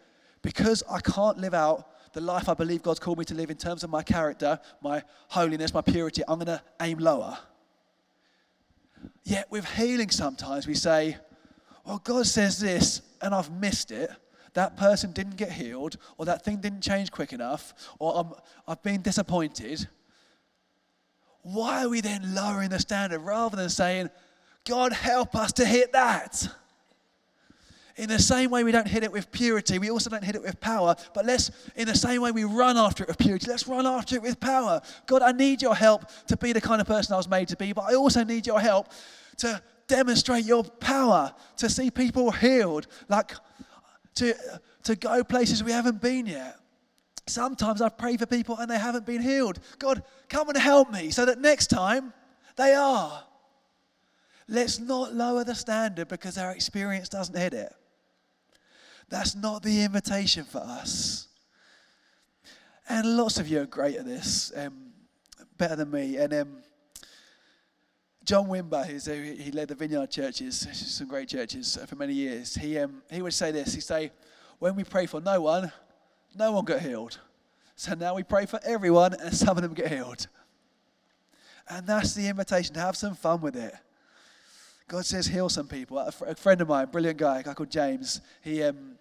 because 0.43 0.85
I 0.89 1.01
can't 1.01 1.39
live 1.39 1.55
out 1.55 1.89
the 2.17 2.23
life 2.23 2.49
I 2.49 2.55
believe 2.55 2.83
God's 2.83 2.99
called 2.99 3.19
me 3.19 3.27
to 3.27 3.35
live 3.35 3.51
in 3.51 3.59
terms 3.59 3.85
of 3.85 3.91
my 3.91 4.03
character, 4.03 4.59
my 4.81 5.03
holiness, 5.29 5.75
my 5.75 5.83
purity, 5.83 6.23
I'm 6.27 6.39
going 6.39 6.47
to 6.47 6.63
aim 6.81 6.97
lower. 6.97 7.37
Yet 9.23 9.51
with 9.51 9.67
healing, 9.73 10.09
sometimes 10.09 10.67
we 10.67 10.73
say, 10.73 11.19
well, 11.85 12.01
God 12.03 12.27
says 12.27 12.59
this 12.59 13.03
and 13.21 13.35
I've 13.35 13.51
missed 13.51 13.91
it. 13.91 14.09
That 14.55 14.79
person 14.79 15.13
didn't 15.13 15.37
get 15.37 15.53
healed, 15.53 15.99
or 16.17 16.25
that 16.25 16.43
thing 16.43 16.57
didn't 16.57 16.81
change 16.81 17.11
quick 17.11 17.35
enough, 17.35 17.75
or 17.99 18.17
I'm, 18.17 18.33
I've 18.67 18.83
been 18.83 19.03
disappointed. 19.03 19.87
Why 21.43 21.85
are 21.85 21.91
we 21.91 22.01
then 22.01 22.35
lowering 22.35 22.71
the 22.71 22.79
standard 22.79 23.19
rather 23.19 23.59
than 23.59 23.69
saying, 23.69 24.09
God, 24.65 24.95
help 24.95 25.35
us 25.35 25.53
to 25.53 25.67
hit 25.67 25.93
that? 25.93 26.49
In 27.97 28.11
the 28.11 28.19
same 28.19 28.51
way 28.51 28.63
we 28.63 28.73
don't 28.73 28.87
hit 28.87 29.05
it 29.05 29.13
with 29.13 29.33
purity, 29.33 29.79
we 29.79 29.91
also 29.91 30.11
don't 30.11 30.23
hit 30.23 30.35
it 30.35 30.43
with 30.43 30.61
power. 30.61 30.95
But 31.15 31.25
let's, 31.25 31.51
in 31.77 31.87
the 31.87 31.95
same 31.95 32.21
way 32.21 32.31
we 32.31 32.45
run 32.45 32.77
after 32.77 33.03
it 33.03 33.09
with 33.09 33.17
purity, 33.17 33.51
let's 33.51 33.67
run 33.67 33.87
after 33.87 34.17
it 34.17 34.23
with 34.23 34.39
power. 34.39 34.83
God, 35.07 35.23
I 35.23 35.33
need 35.33 35.63
your 35.63 35.75
help 35.75 36.05
to 36.27 36.37
be 36.37 36.53
the 36.53 36.61
kind 36.61 36.81
of 36.81 36.87
person 36.87 37.15
I 37.15 37.17
was 37.17 37.29
made 37.29 37.49
to 37.49 37.57
be, 37.57 37.73
but 37.73 37.85
I 37.85 37.95
also 37.95 38.23
need 38.23 38.47
your 38.47 38.61
help 38.61 38.89
to 39.39 39.63
demonstrate 39.87 40.45
your 40.45 40.63
power, 40.65 41.33
to 41.57 41.71
see 41.71 41.91
people 41.91 42.31
healed, 42.33 42.87
like 43.09 43.33
to, 44.17 44.35
to 44.83 44.95
go 44.95 45.25
places 45.25 45.65
we 45.65 45.73
haven't 45.73 46.03
been 46.03 46.27
yet. 46.27 46.59
Sometimes 47.27 47.81
I 47.81 47.89
pray 47.89 48.19
for 48.19 48.27
people 48.27 48.59
and 48.59 48.71
they 48.71 48.79
haven't 48.79 49.07
been 49.07 49.23
healed. 49.23 49.59
God, 49.79 50.03
come 50.29 50.51
and 50.51 50.59
help 50.59 50.93
me 50.93 51.11
so 51.11 51.25
that 51.25 51.41
next 51.41 51.69
time 51.69 52.13
they 52.57 52.75
are. 52.75 53.25
Let's 54.49 54.79
not 54.79 55.15
lower 55.15 55.45
the 55.45 55.55
standard 55.55 56.09
because 56.09 56.39
our 56.39 56.53
experience 56.53 57.09
doesn't 57.09 57.37
hit 57.37 57.55
it. 57.55 57.73
That's 59.09 59.35
not 59.37 59.63
the 59.63 59.83
invitation 59.83 60.45
for 60.45 60.59
us. 60.59 61.29
And 62.89 63.17
lots 63.17 63.39
of 63.39 63.49
you 63.49 63.61
are 63.61 63.67
great 63.67 63.97
at 63.97 64.05
this, 64.05 64.53
um, 64.57 64.93
better 65.59 65.77
than 65.77 65.91
me. 65.91 66.17
And 66.17 66.33
um, 66.35 66.57
John 68.25 68.47
Wimber, 68.47 68.85
who's 68.87 69.07
he 69.07 69.51
led 69.53 69.69
the 69.69 69.75
Vineyard 69.75 70.11
churches, 70.11 70.67
some 70.73 71.07
great 71.07 71.29
churches 71.29 71.79
for 71.87 71.97
many 71.97 72.15
years. 72.15 72.55
He 72.55 72.79
um, 72.79 73.03
he 73.11 73.23
would 73.23 73.35
say 73.35 73.53
this. 73.53 73.75
He'd 73.75 73.83
say, 73.83 74.11
"When 74.59 74.75
we 74.75 74.83
pray 74.85 75.07
for 75.07 75.21
no 75.21 75.41
one, 75.41 75.71
no 76.35 76.53
one 76.53 76.65
got 76.65 76.81
healed. 76.81 77.19
So 77.77 77.95
now 77.95 78.15
we 78.15 78.23
pray 78.23 78.47
for 78.47 78.59
everyone, 78.65 79.15
and 79.15 79.33
some 79.33 79.57
of 79.57 79.63
them 79.63 79.75
get 79.75 79.93
healed." 79.93 80.27
And 81.69 81.87
that's 81.87 82.15
the 82.15 82.29
invitation 82.29 82.75
to 82.75 82.81
have 82.81 82.97
some 82.97 83.15
fun 83.15 83.41
with 83.41 83.57
it. 83.57 83.75
God 84.89 85.05
says 85.05 85.27
heal 85.27 85.49
some 85.49 85.67
people. 85.67 85.99
A, 85.99 86.13
a 86.27 86.35
friend 86.35 86.61
of 86.61 86.69
mine, 86.69 86.87
brilliant 86.87 87.19
guy, 87.19 87.41
a 87.41 87.43
guy 87.43 87.55
called 87.55 87.71
James, 87.71 88.21
he, 88.43 88.63
um, 88.63 88.96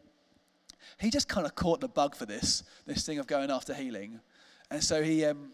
he 0.99 1.09
just 1.09 1.27
kind 1.27 1.45
of 1.45 1.55
caught 1.55 1.81
the 1.81 1.87
bug 1.87 2.15
for 2.15 2.25
this, 2.25 2.63
this 2.85 3.05
thing 3.05 3.19
of 3.19 3.27
going 3.27 3.51
after 3.51 3.73
healing. 3.73 4.19
And 4.69 4.83
so 4.83 5.03
he, 5.03 5.25
um, 5.25 5.51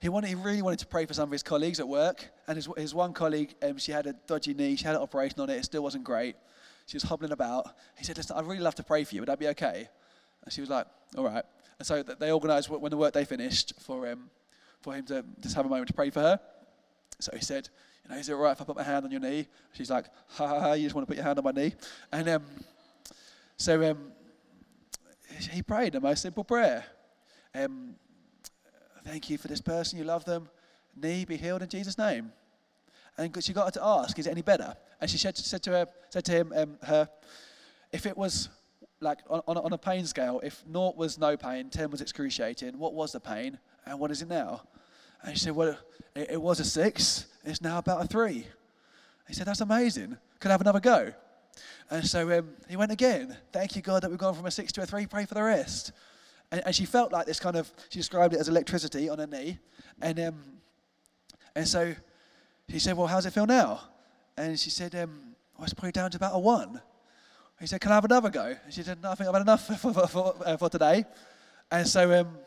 he, 0.00 0.08
wanted, 0.08 0.28
he 0.28 0.34
really 0.34 0.62
wanted 0.62 0.78
to 0.80 0.86
pray 0.86 1.06
for 1.06 1.14
some 1.14 1.28
of 1.28 1.32
his 1.32 1.42
colleagues 1.42 1.80
at 1.80 1.88
work. 1.88 2.30
And 2.46 2.56
his, 2.56 2.68
his 2.76 2.94
one 2.94 3.12
colleague, 3.12 3.54
um, 3.62 3.78
she 3.78 3.92
had 3.92 4.06
a 4.06 4.12
dodgy 4.12 4.54
knee, 4.54 4.76
she 4.76 4.84
had 4.84 4.96
an 4.96 5.02
operation 5.02 5.40
on 5.40 5.50
it, 5.50 5.56
it 5.56 5.64
still 5.64 5.82
wasn't 5.82 6.04
great. 6.04 6.36
She 6.86 6.96
was 6.96 7.04
hobbling 7.04 7.32
about. 7.32 7.66
He 7.96 8.04
said, 8.04 8.16
Listen, 8.16 8.36
I'd 8.36 8.46
really 8.46 8.60
love 8.60 8.74
to 8.76 8.82
pray 8.82 9.04
for 9.04 9.14
you. 9.14 9.20
Would 9.20 9.28
that 9.28 9.38
be 9.38 9.48
okay? 9.48 9.88
And 10.44 10.52
she 10.52 10.60
was 10.60 10.70
like, 10.70 10.86
All 11.16 11.24
right. 11.24 11.44
And 11.78 11.86
so 11.86 12.02
they 12.02 12.30
organised 12.30 12.68
when 12.68 12.90
the 12.90 12.96
work 12.96 13.14
day 13.14 13.24
finished 13.24 13.74
for, 13.80 14.10
um, 14.10 14.28
for 14.82 14.94
him 14.94 15.06
to 15.06 15.24
just 15.40 15.54
have 15.54 15.64
a 15.64 15.68
moment 15.68 15.88
to 15.88 15.94
pray 15.94 16.10
for 16.10 16.20
her. 16.20 16.40
So 17.20 17.32
he 17.34 17.40
said, 17.42 17.68
you 18.04 18.10
know, 18.10 18.20
is 18.20 18.28
it 18.28 18.32
all 18.32 18.40
right 18.40 18.52
if 18.52 18.60
I 18.60 18.64
put 18.64 18.76
my 18.76 18.82
hand 18.82 19.04
on 19.04 19.10
your 19.10 19.20
knee? 19.20 19.46
She's 19.72 19.90
like, 19.90 20.06
ha 20.26 20.46
ha 20.46 20.60
ha, 20.60 20.72
you 20.72 20.84
just 20.84 20.94
want 20.94 21.06
to 21.06 21.10
put 21.10 21.16
your 21.16 21.24
hand 21.24 21.38
on 21.38 21.44
my 21.44 21.52
knee? 21.52 21.74
And 22.12 22.28
um, 22.28 22.44
so 23.56 23.90
um, 23.90 24.12
he 25.46 25.62
prayed 25.62 25.92
the 25.92 26.00
most 26.00 26.22
simple 26.22 26.44
prayer. 26.44 26.84
Um, 27.54 27.94
thank 29.04 29.30
you 29.30 29.38
for 29.38 29.48
this 29.48 29.60
person, 29.60 29.98
you 29.98 30.04
love 30.04 30.24
them. 30.24 30.48
Knee 30.96 31.24
be 31.24 31.36
healed 31.36 31.62
in 31.62 31.68
Jesus' 31.68 31.98
name. 31.98 32.32
And 33.16 33.42
she 33.42 33.52
got 33.52 33.66
her 33.66 33.70
to 33.72 33.84
ask, 33.84 34.18
is 34.18 34.26
it 34.26 34.30
any 34.30 34.42
better? 34.42 34.76
And 35.00 35.10
she 35.10 35.18
said, 35.18 35.36
said 35.36 35.62
to 35.64 35.70
her, 35.72 35.86
said 36.10 36.24
to 36.26 36.32
him, 36.32 36.52
um, 36.56 36.78
her, 36.82 37.08
if 37.92 38.06
it 38.06 38.16
was 38.16 38.48
like 39.00 39.18
on, 39.28 39.42
on, 39.46 39.56
on 39.58 39.72
a 39.72 39.78
pain 39.78 40.06
scale, 40.06 40.40
if 40.42 40.64
naught 40.66 40.96
was 40.96 41.18
no 41.18 41.36
pain, 41.36 41.70
10 41.70 41.90
was 41.90 42.00
excruciating, 42.00 42.78
what 42.78 42.94
was 42.94 43.12
the 43.12 43.20
pain 43.20 43.58
and 43.86 43.98
what 43.98 44.10
is 44.10 44.22
it 44.22 44.28
now? 44.28 44.62
And 45.22 45.36
she 45.36 45.44
said, 45.44 45.54
Well, 45.54 45.76
it, 46.14 46.32
it 46.32 46.42
was 46.42 46.60
a 46.60 46.64
six, 46.64 47.26
it's 47.44 47.60
now 47.60 47.78
about 47.78 48.04
a 48.04 48.06
three. 48.06 48.46
He 49.26 49.34
said, 49.34 49.46
That's 49.46 49.60
amazing. 49.60 50.16
Could 50.38 50.50
I 50.50 50.52
have 50.52 50.60
another 50.60 50.80
go? 50.80 51.12
And 51.90 52.06
so 52.06 52.38
um, 52.38 52.50
he 52.68 52.76
went 52.76 52.92
again. 52.92 53.36
Thank 53.52 53.76
you, 53.76 53.82
God, 53.82 54.02
that 54.02 54.10
we've 54.10 54.18
gone 54.18 54.34
from 54.34 54.46
a 54.46 54.50
six 54.50 54.72
to 54.72 54.82
a 54.82 54.86
three. 54.86 55.06
Pray 55.06 55.24
for 55.24 55.34
the 55.34 55.42
rest. 55.42 55.92
And, 56.52 56.62
and 56.64 56.74
she 56.74 56.84
felt 56.84 57.12
like 57.12 57.26
this 57.26 57.40
kind 57.40 57.56
of, 57.56 57.70
she 57.88 57.98
described 57.98 58.34
it 58.34 58.40
as 58.40 58.48
electricity 58.48 59.08
on 59.08 59.18
her 59.18 59.26
knee. 59.26 59.58
And, 60.00 60.18
um, 60.20 60.42
and 61.54 61.66
so 61.66 61.94
he 62.68 62.78
said, 62.78 62.96
Well, 62.96 63.06
how's 63.06 63.26
it 63.26 63.32
feel 63.32 63.46
now? 63.46 63.80
And 64.36 64.58
she 64.58 64.70
said, 64.70 64.94
um, 64.94 65.34
well, 65.56 65.64
it's 65.64 65.74
probably 65.74 65.92
down 65.92 66.10
to 66.10 66.16
about 66.16 66.34
a 66.34 66.38
one. 66.38 66.80
He 67.60 67.66
said, 67.66 67.80
Can 67.80 67.92
I 67.92 67.96
have 67.96 68.04
another 68.04 68.30
go? 68.30 68.56
And 68.64 68.72
she 68.72 68.82
said, 68.82 69.02
No, 69.02 69.10
I 69.10 69.14
think 69.14 69.28
I've 69.28 69.34
had 69.34 69.42
enough 69.42 69.66
for, 69.80 69.92
for, 69.92 70.06
for, 70.06 70.34
uh, 70.44 70.56
for 70.56 70.70
today. 70.70 71.04
And 71.70 71.86
so 71.86 72.20
um, 72.20 72.38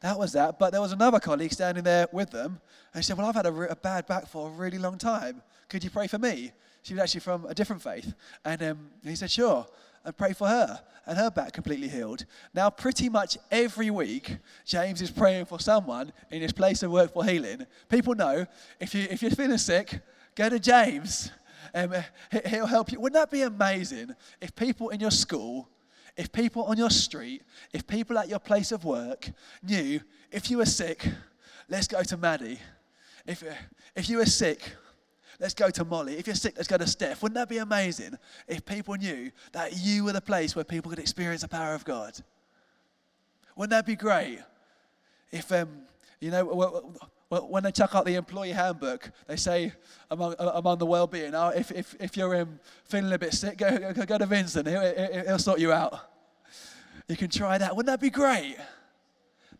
that 0.00 0.18
was 0.18 0.32
that. 0.32 0.58
But 0.58 0.72
there 0.72 0.80
was 0.80 0.92
another 0.92 1.18
colleague 1.18 1.52
standing 1.52 1.82
there 1.82 2.06
with 2.12 2.30
them. 2.30 2.60
And 2.92 3.02
she 3.02 3.08
said, 3.08 3.16
Well, 3.16 3.26
I've 3.26 3.34
had 3.34 3.46
a, 3.46 3.52
re- 3.52 3.68
a 3.70 3.76
bad 3.76 4.06
back 4.06 4.26
for 4.26 4.48
a 4.48 4.50
really 4.50 4.78
long 4.78 4.98
time. 4.98 5.42
Could 5.68 5.82
you 5.82 5.90
pray 5.90 6.06
for 6.06 6.18
me? 6.18 6.52
She 6.82 6.94
was 6.94 7.02
actually 7.02 7.20
from 7.20 7.46
a 7.46 7.54
different 7.54 7.82
faith. 7.82 8.12
And 8.44 8.62
um, 8.62 8.90
he 9.04 9.14
said, 9.16 9.30
Sure. 9.30 9.66
And 10.04 10.16
pray 10.16 10.32
for 10.32 10.48
her. 10.48 10.80
And 11.06 11.16
her 11.16 11.30
back 11.30 11.52
completely 11.52 11.88
healed. 11.88 12.24
Now, 12.54 12.70
pretty 12.70 13.08
much 13.08 13.38
every 13.50 13.90
week, 13.90 14.36
James 14.64 15.00
is 15.00 15.10
praying 15.10 15.46
for 15.46 15.58
someone 15.58 16.12
in 16.30 16.42
his 16.42 16.52
place 16.52 16.82
of 16.82 16.90
work 16.90 17.12
for 17.12 17.24
healing. 17.24 17.66
People 17.88 18.14
know 18.14 18.46
if, 18.80 18.94
you, 18.94 19.06
if 19.10 19.22
you're 19.22 19.30
feeling 19.32 19.58
sick, 19.58 20.00
go 20.34 20.48
to 20.48 20.58
James. 20.58 21.30
Um, 21.74 21.94
he'll 22.46 22.66
help 22.66 22.92
you. 22.92 23.00
Wouldn't 23.00 23.20
that 23.20 23.30
be 23.30 23.42
amazing 23.42 24.14
if 24.40 24.54
people 24.54 24.90
in 24.90 25.00
your 25.00 25.10
school, 25.10 25.68
if 26.16 26.30
people 26.30 26.64
on 26.64 26.76
your 26.76 26.90
street, 26.90 27.42
if 27.72 27.86
people 27.86 28.18
at 28.18 28.28
your 28.28 28.38
place 28.38 28.70
of 28.72 28.84
work 28.84 29.30
knew 29.62 30.00
if 30.30 30.50
you 30.50 30.58
were 30.58 30.66
sick, 30.66 31.08
let's 31.68 31.88
go 31.88 32.02
to 32.02 32.16
Maddie. 32.16 32.58
If, 33.26 33.44
if 33.94 34.08
you 34.08 34.18
were 34.18 34.26
sick, 34.26 34.72
let's 35.42 35.54
go 35.54 35.68
to 35.68 35.84
Molly. 35.84 36.16
If 36.16 36.28
you're 36.28 36.36
sick, 36.36 36.54
let's 36.56 36.68
go 36.68 36.78
to 36.78 36.86
Steph. 36.86 37.20
Wouldn't 37.20 37.34
that 37.34 37.48
be 37.48 37.58
amazing 37.58 38.16
if 38.46 38.64
people 38.64 38.94
knew 38.94 39.32
that 39.50 39.76
you 39.76 40.04
were 40.04 40.12
the 40.12 40.20
place 40.20 40.54
where 40.54 40.64
people 40.64 40.88
could 40.88 41.00
experience 41.00 41.42
the 41.42 41.48
power 41.48 41.74
of 41.74 41.84
God? 41.84 42.16
Wouldn't 43.56 43.70
that 43.70 43.84
be 43.84 43.96
great? 43.96 44.38
If, 45.32 45.50
um, 45.50 45.68
you 46.20 46.30
know, 46.30 46.44
when 47.28 47.64
they 47.64 47.72
chuck 47.72 47.94
out 47.94 48.04
the 48.04 48.14
employee 48.14 48.52
handbook, 48.52 49.10
they 49.26 49.36
say 49.36 49.72
among, 50.10 50.36
among 50.38 50.78
the 50.78 50.86
well-being, 50.86 51.34
oh, 51.34 51.48
if, 51.48 51.72
if, 51.72 51.96
if 51.98 52.16
you're 52.16 52.42
um, 52.42 52.60
feeling 52.84 53.12
a 53.12 53.18
bit 53.18 53.34
sick, 53.34 53.58
go, 53.58 53.92
go, 53.92 54.06
go 54.06 54.18
to 54.18 54.26
Vincent. 54.26 54.68
He'll, 54.68 55.24
he'll 55.26 55.38
sort 55.38 55.58
you 55.58 55.72
out. 55.72 55.98
You 57.08 57.16
can 57.16 57.28
try 57.28 57.58
that. 57.58 57.74
Wouldn't 57.74 57.92
that 57.92 58.00
be 58.00 58.10
great? 58.10 58.56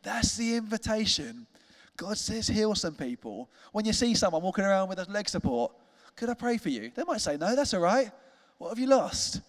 That's 0.03 0.37
the 0.37 0.55
invitation. 0.57 1.47
God 1.97 2.17
says 2.17 2.49
heal 2.49 2.75
some 2.75 2.95
people. 2.95 3.51
When 3.73 3.85
you 3.85 3.93
see 3.93 4.15
someone 4.15 4.43
walking 4.43 4.65
around 4.65 4.89
with 4.89 4.99
a 4.99 5.11
leg 5.11 5.29
support, 5.29 5.73
could 6.17 6.29
I 6.29 6.35
pray 6.35 6.59
for 6.59 6.69
you? 6.69 6.91
They 6.95 7.05
might 7.05 7.21
say, 7.21 7.37
no, 7.37 7.55
that's 7.55 7.75
all 7.75 7.81
right. 7.81 8.11
What 8.59 8.71
have 8.71 8.79
you 8.79 8.87
lost? 8.87 9.41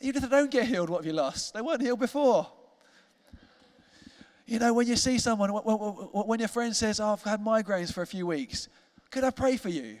Even 0.00 0.22
if 0.22 0.30
they 0.30 0.36
don't 0.36 0.50
get 0.50 0.66
healed, 0.66 0.90
what 0.90 0.98
have 0.98 1.06
you 1.06 1.12
lost? 1.12 1.54
They 1.54 1.60
weren't 1.60 1.80
healed 1.80 2.00
before. 2.00 2.46
You 4.46 4.58
know, 4.58 4.74
when 4.74 4.86
you 4.86 4.96
see 4.96 5.18
someone, 5.18 5.50
when 5.50 6.40
your 6.40 6.48
friend 6.48 6.76
says, 6.76 7.00
oh, 7.00 7.12
I've 7.12 7.22
had 7.22 7.40
migraines 7.40 7.92
for 7.92 8.02
a 8.02 8.06
few 8.06 8.26
weeks, 8.26 8.68
could 9.10 9.24
I 9.24 9.30
pray 9.30 9.56
for 9.56 9.70
you? 9.70 9.98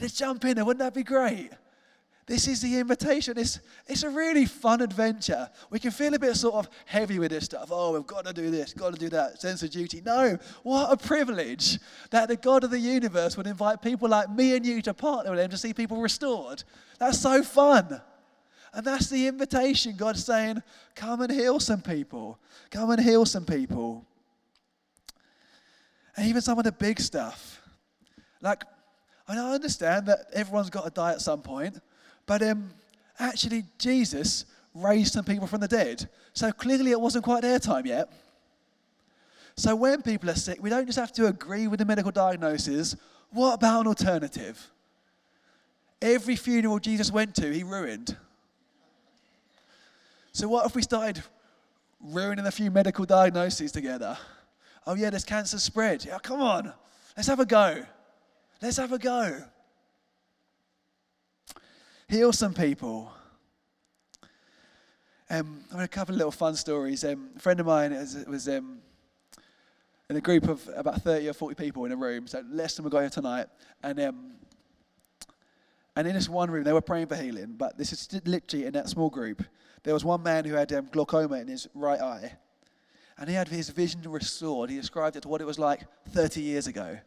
Let's 0.00 0.14
jump 0.14 0.44
in 0.44 0.54
there. 0.54 0.64
Wouldn't 0.64 0.80
that 0.80 0.94
be 0.94 1.02
great? 1.02 1.50
This 2.26 2.46
is 2.46 2.62
the 2.62 2.78
invitation. 2.78 3.36
It's, 3.36 3.58
it's 3.88 4.04
a 4.04 4.10
really 4.10 4.46
fun 4.46 4.80
adventure. 4.80 5.50
We 5.70 5.80
can 5.80 5.90
feel 5.90 6.14
a 6.14 6.18
bit 6.18 6.36
sort 6.36 6.54
of 6.54 6.68
heavy 6.86 7.18
with 7.18 7.32
this 7.32 7.46
stuff. 7.46 7.70
Oh, 7.72 7.92
we've 7.92 8.06
got 8.06 8.24
to 8.26 8.32
do 8.32 8.50
this, 8.50 8.72
got 8.72 8.94
to 8.94 8.98
do 8.98 9.08
that, 9.08 9.40
sense 9.40 9.62
of 9.64 9.70
duty. 9.70 10.02
No, 10.04 10.38
what 10.62 10.92
a 10.92 10.96
privilege 10.96 11.80
that 12.10 12.28
the 12.28 12.36
God 12.36 12.62
of 12.62 12.70
the 12.70 12.78
universe 12.78 13.36
would 13.36 13.48
invite 13.48 13.82
people 13.82 14.08
like 14.08 14.30
me 14.30 14.54
and 14.54 14.64
you 14.64 14.80
to 14.82 14.94
partner 14.94 15.32
with 15.32 15.40
Him 15.40 15.50
to 15.50 15.58
see 15.58 15.74
people 15.74 16.00
restored. 16.00 16.62
That's 16.98 17.18
so 17.18 17.42
fun. 17.42 18.00
And 18.72 18.86
that's 18.86 19.10
the 19.10 19.26
invitation. 19.26 19.96
God's 19.96 20.24
saying, 20.24 20.62
come 20.94 21.20
and 21.22 21.30
heal 21.30 21.58
some 21.60 21.82
people. 21.82 22.38
Come 22.70 22.90
and 22.90 23.02
heal 23.02 23.26
some 23.26 23.44
people. 23.44 24.06
And 26.16 26.28
even 26.28 26.40
some 26.40 26.58
of 26.58 26.64
the 26.64 26.72
big 26.72 27.00
stuff. 27.00 27.60
Like, 28.40 28.64
I 29.28 29.36
understand 29.36 30.06
that 30.06 30.26
everyone's 30.32 30.70
got 30.70 30.84
to 30.84 30.90
die 30.90 31.12
at 31.12 31.20
some 31.20 31.42
point, 31.42 31.78
but 32.26 32.42
um, 32.42 32.70
actually, 33.18 33.64
Jesus 33.78 34.44
raised 34.74 35.12
some 35.12 35.24
people 35.24 35.46
from 35.46 35.60
the 35.60 35.68
dead. 35.68 36.08
So 36.32 36.50
clearly, 36.52 36.92
it 36.92 37.00
wasn't 37.00 37.24
quite 37.24 37.42
their 37.42 37.58
time 37.58 37.86
yet. 37.86 38.10
So 39.56 39.76
when 39.76 40.02
people 40.02 40.30
are 40.30 40.34
sick, 40.34 40.62
we 40.62 40.70
don't 40.70 40.86
just 40.86 40.98
have 40.98 41.12
to 41.12 41.26
agree 41.26 41.66
with 41.66 41.78
the 41.78 41.84
medical 41.84 42.10
diagnosis. 42.10 42.96
What 43.30 43.54
about 43.54 43.82
an 43.82 43.86
alternative? 43.86 44.70
Every 46.00 46.36
funeral 46.36 46.78
Jesus 46.78 47.12
went 47.12 47.34
to, 47.36 47.52
he 47.52 47.62
ruined. 47.62 48.16
So, 50.32 50.48
what 50.48 50.66
if 50.66 50.74
we 50.74 50.82
started 50.82 51.22
ruining 52.00 52.46
a 52.46 52.50
few 52.50 52.70
medical 52.70 53.04
diagnoses 53.04 53.70
together? 53.70 54.16
Oh, 54.86 54.94
yeah, 54.94 55.10
this 55.10 55.24
cancer 55.24 55.58
spread. 55.58 56.04
Yeah, 56.04 56.18
come 56.18 56.40
on. 56.40 56.72
Let's 57.16 57.28
have 57.28 57.38
a 57.38 57.46
go. 57.46 57.84
Let's 58.60 58.78
have 58.78 58.92
a 58.92 58.98
go. 58.98 59.44
Heal 62.12 62.30
some 62.30 62.52
people. 62.52 63.10
Um, 65.30 65.64
I 65.72 65.76
have 65.76 65.84
a 65.84 65.88
couple 65.88 66.14
of 66.14 66.18
little 66.18 66.30
fun 66.30 66.54
stories. 66.56 67.04
Um, 67.04 67.30
a 67.34 67.40
friend 67.40 67.58
of 67.58 67.64
mine 67.64 67.92
was, 68.28 68.48
um, 68.48 68.80
in 70.10 70.16
a 70.16 70.20
group 70.20 70.46
of 70.46 70.68
about 70.76 71.00
30 71.00 71.30
or 71.30 71.32
40 71.32 71.54
people 71.54 71.86
in 71.86 71.92
a 71.92 71.96
room, 71.96 72.26
so 72.26 72.44
less 72.50 72.74
than 72.76 72.84
we're 72.84 72.90
going 72.90 73.08
tonight. 73.08 73.46
And, 73.82 73.98
um, 73.98 74.32
and 75.96 76.06
in 76.06 76.12
this 76.12 76.28
one 76.28 76.50
room, 76.50 76.64
they 76.64 76.74
were 76.74 76.82
praying 76.82 77.06
for 77.06 77.16
healing, 77.16 77.54
but 77.56 77.78
this 77.78 77.94
is 77.94 78.06
literally 78.26 78.66
in 78.66 78.74
that 78.74 78.90
small 78.90 79.08
group. 79.08 79.42
There 79.82 79.94
was 79.94 80.04
one 80.04 80.22
man 80.22 80.44
who 80.44 80.52
had 80.52 80.70
um, 80.74 80.90
glaucoma 80.92 81.36
in 81.36 81.48
his 81.48 81.66
right 81.72 82.02
eye, 82.02 82.34
and 83.16 83.26
he 83.26 83.34
had 83.34 83.48
his 83.48 83.70
vision 83.70 84.02
restored. 84.02 84.68
He 84.68 84.76
described 84.76 85.16
it 85.16 85.22
to 85.22 85.28
what 85.28 85.40
it 85.40 85.46
was 85.46 85.58
like 85.58 85.86
30 86.10 86.42
years 86.42 86.66
ago. 86.66 86.98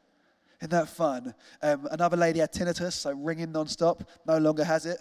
Isn't 0.62 0.72
that 0.72 0.88
fun? 0.88 1.34
Um, 1.62 1.88
another 1.92 2.18
lady 2.18 2.40
had 2.40 2.52
tinnitus, 2.52 2.94
so 2.94 3.12
ringing 3.12 3.52
non-stop, 3.52 4.04
no 4.26 4.38
longer 4.38 4.64
has 4.64 4.86
it 4.86 5.00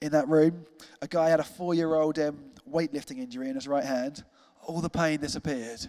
in 0.00 0.12
that 0.12 0.28
room. 0.28 0.64
A 1.02 1.08
guy 1.08 1.28
had 1.28 1.40
a 1.40 1.44
four-year-old 1.44 2.18
um, 2.18 2.38
weightlifting 2.70 3.18
injury 3.18 3.48
in 3.48 3.54
his 3.54 3.66
right 3.68 3.84
hand. 3.84 4.24
All 4.66 4.80
the 4.80 4.90
pain 4.90 5.20
disappeared. 5.20 5.88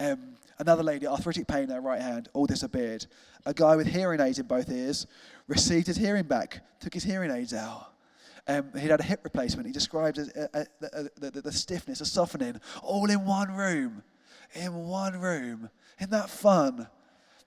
Um, 0.00 0.36
another 0.58 0.82
lady, 0.82 1.06
arthritic 1.06 1.46
pain 1.46 1.64
in 1.64 1.70
her 1.70 1.80
right 1.80 2.00
hand, 2.00 2.28
all 2.32 2.46
disappeared. 2.46 3.06
A 3.46 3.54
guy 3.54 3.76
with 3.76 3.86
hearing 3.86 4.20
aids 4.20 4.38
in 4.38 4.46
both 4.46 4.70
ears 4.70 5.06
received 5.46 5.86
his 5.86 5.96
hearing 5.96 6.24
back, 6.24 6.60
took 6.80 6.94
his 6.94 7.04
hearing 7.04 7.30
aids 7.30 7.54
out. 7.54 7.92
Um, 8.46 8.70
he'd 8.78 8.90
had 8.90 9.00
a 9.00 9.04
hip 9.04 9.20
replacement. 9.24 9.66
He 9.66 9.72
described 9.72 10.18
uh, 10.18 10.46
uh, 10.54 10.64
the, 10.80 11.30
the, 11.30 11.42
the, 11.42 11.52
stiffness, 11.52 11.98
the 11.98 12.06
softening, 12.06 12.60
all 12.82 13.10
in 13.10 13.26
one 13.26 13.52
room. 13.52 14.02
In 14.54 14.74
one 14.74 15.20
room. 15.20 15.68
Isn't 15.98 16.10
that 16.12 16.30
fun? 16.30 16.88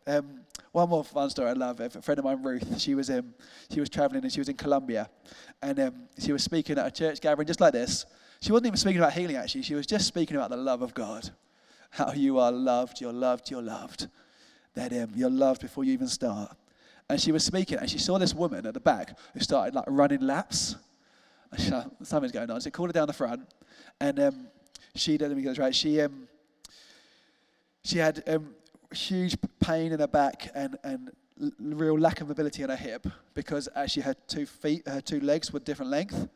Um, 0.07 0.41
one 0.71 0.89
more 0.89 1.03
fun 1.03 1.29
story 1.29 1.49
I 1.49 1.53
love. 1.53 1.79
A 1.79 1.89
friend 1.89 2.19
of 2.19 2.25
mine, 2.25 2.41
Ruth, 2.41 2.79
she 2.79 2.95
was 2.95 3.09
um, 3.09 3.33
she 3.71 3.79
was 3.79 3.89
traveling 3.89 4.23
and 4.23 4.31
she 4.31 4.39
was 4.39 4.49
in 4.49 4.55
Colombia, 4.55 5.09
and 5.61 5.79
um, 5.79 5.93
she 6.17 6.31
was 6.31 6.43
speaking 6.43 6.77
at 6.77 6.87
a 6.87 6.91
church 6.91 7.21
gathering 7.21 7.47
just 7.47 7.61
like 7.61 7.73
this. 7.73 8.05
She 8.41 8.51
wasn't 8.51 8.67
even 8.67 8.77
speaking 8.77 8.99
about 8.99 9.13
healing. 9.13 9.35
Actually, 9.35 9.63
she 9.63 9.75
was 9.75 9.85
just 9.85 10.07
speaking 10.07 10.35
about 10.35 10.49
the 10.49 10.57
love 10.57 10.81
of 10.81 10.93
God, 10.93 11.29
how 11.91 12.13
you 12.13 12.39
are 12.39 12.51
loved, 12.51 13.01
you're 13.01 13.13
loved, 13.13 13.51
you're 13.51 13.61
loved. 13.61 14.07
That 14.73 14.93
um, 14.93 15.11
you're 15.15 15.29
loved 15.29 15.61
before 15.61 15.83
you 15.83 15.93
even 15.93 16.07
start. 16.07 16.55
And 17.09 17.19
she 17.19 17.31
was 17.31 17.43
speaking, 17.43 17.77
and 17.77 17.89
she 17.89 17.97
saw 17.97 18.17
this 18.17 18.33
woman 18.33 18.65
at 18.65 18.73
the 18.73 18.79
back 18.79 19.17
who 19.33 19.41
started 19.41 19.75
like 19.75 19.85
running 19.87 20.21
laps 20.21 20.77
something's 21.57 22.31
going 22.31 22.49
on. 22.49 22.61
So 22.61 22.69
called 22.69 22.89
her 22.89 22.93
down 22.93 23.07
the 23.07 23.13
front, 23.13 23.41
and 23.99 24.19
um, 24.19 24.47
she, 24.95 25.17
let 25.17 25.31
me 25.31 25.41
get 25.41 25.49
this 25.49 25.57
right, 25.57 25.75
she, 25.75 26.01
um, 26.01 26.27
she 27.83 27.97
had 27.97 28.23
um, 28.27 28.55
huge 28.93 29.37
pain 29.59 29.91
in 29.91 29.99
her 29.99 30.07
back 30.07 30.49
and, 30.53 30.77
and 30.83 31.11
real 31.59 31.97
lack 31.97 32.21
of 32.21 32.27
mobility 32.27 32.63
in 32.63 32.69
her 32.69 32.75
hip 32.75 33.07
because 33.33 33.67
actually 33.75 34.03
her 34.03 34.15
two 34.27 34.45
feet, 34.45 34.87
her 34.87 35.01
two 35.01 35.19
legs 35.19 35.51
were 35.51 35.59
different 35.59 35.91
length. 35.91 36.27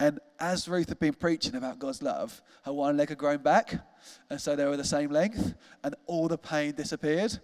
And 0.00 0.18
as 0.40 0.68
Ruth 0.68 0.88
had 0.88 0.98
been 0.98 1.14
preaching 1.14 1.54
about 1.54 1.78
God's 1.78 2.02
love, 2.02 2.42
her 2.64 2.72
one 2.72 2.96
leg 2.96 3.10
had 3.10 3.18
grown 3.18 3.38
back, 3.38 3.80
and 4.28 4.40
so 4.40 4.56
they 4.56 4.64
were 4.64 4.76
the 4.76 4.84
same 4.84 5.10
length, 5.10 5.54
and 5.84 5.94
all 6.06 6.26
the 6.26 6.36
pain 6.36 6.72
disappeared. 6.72 7.38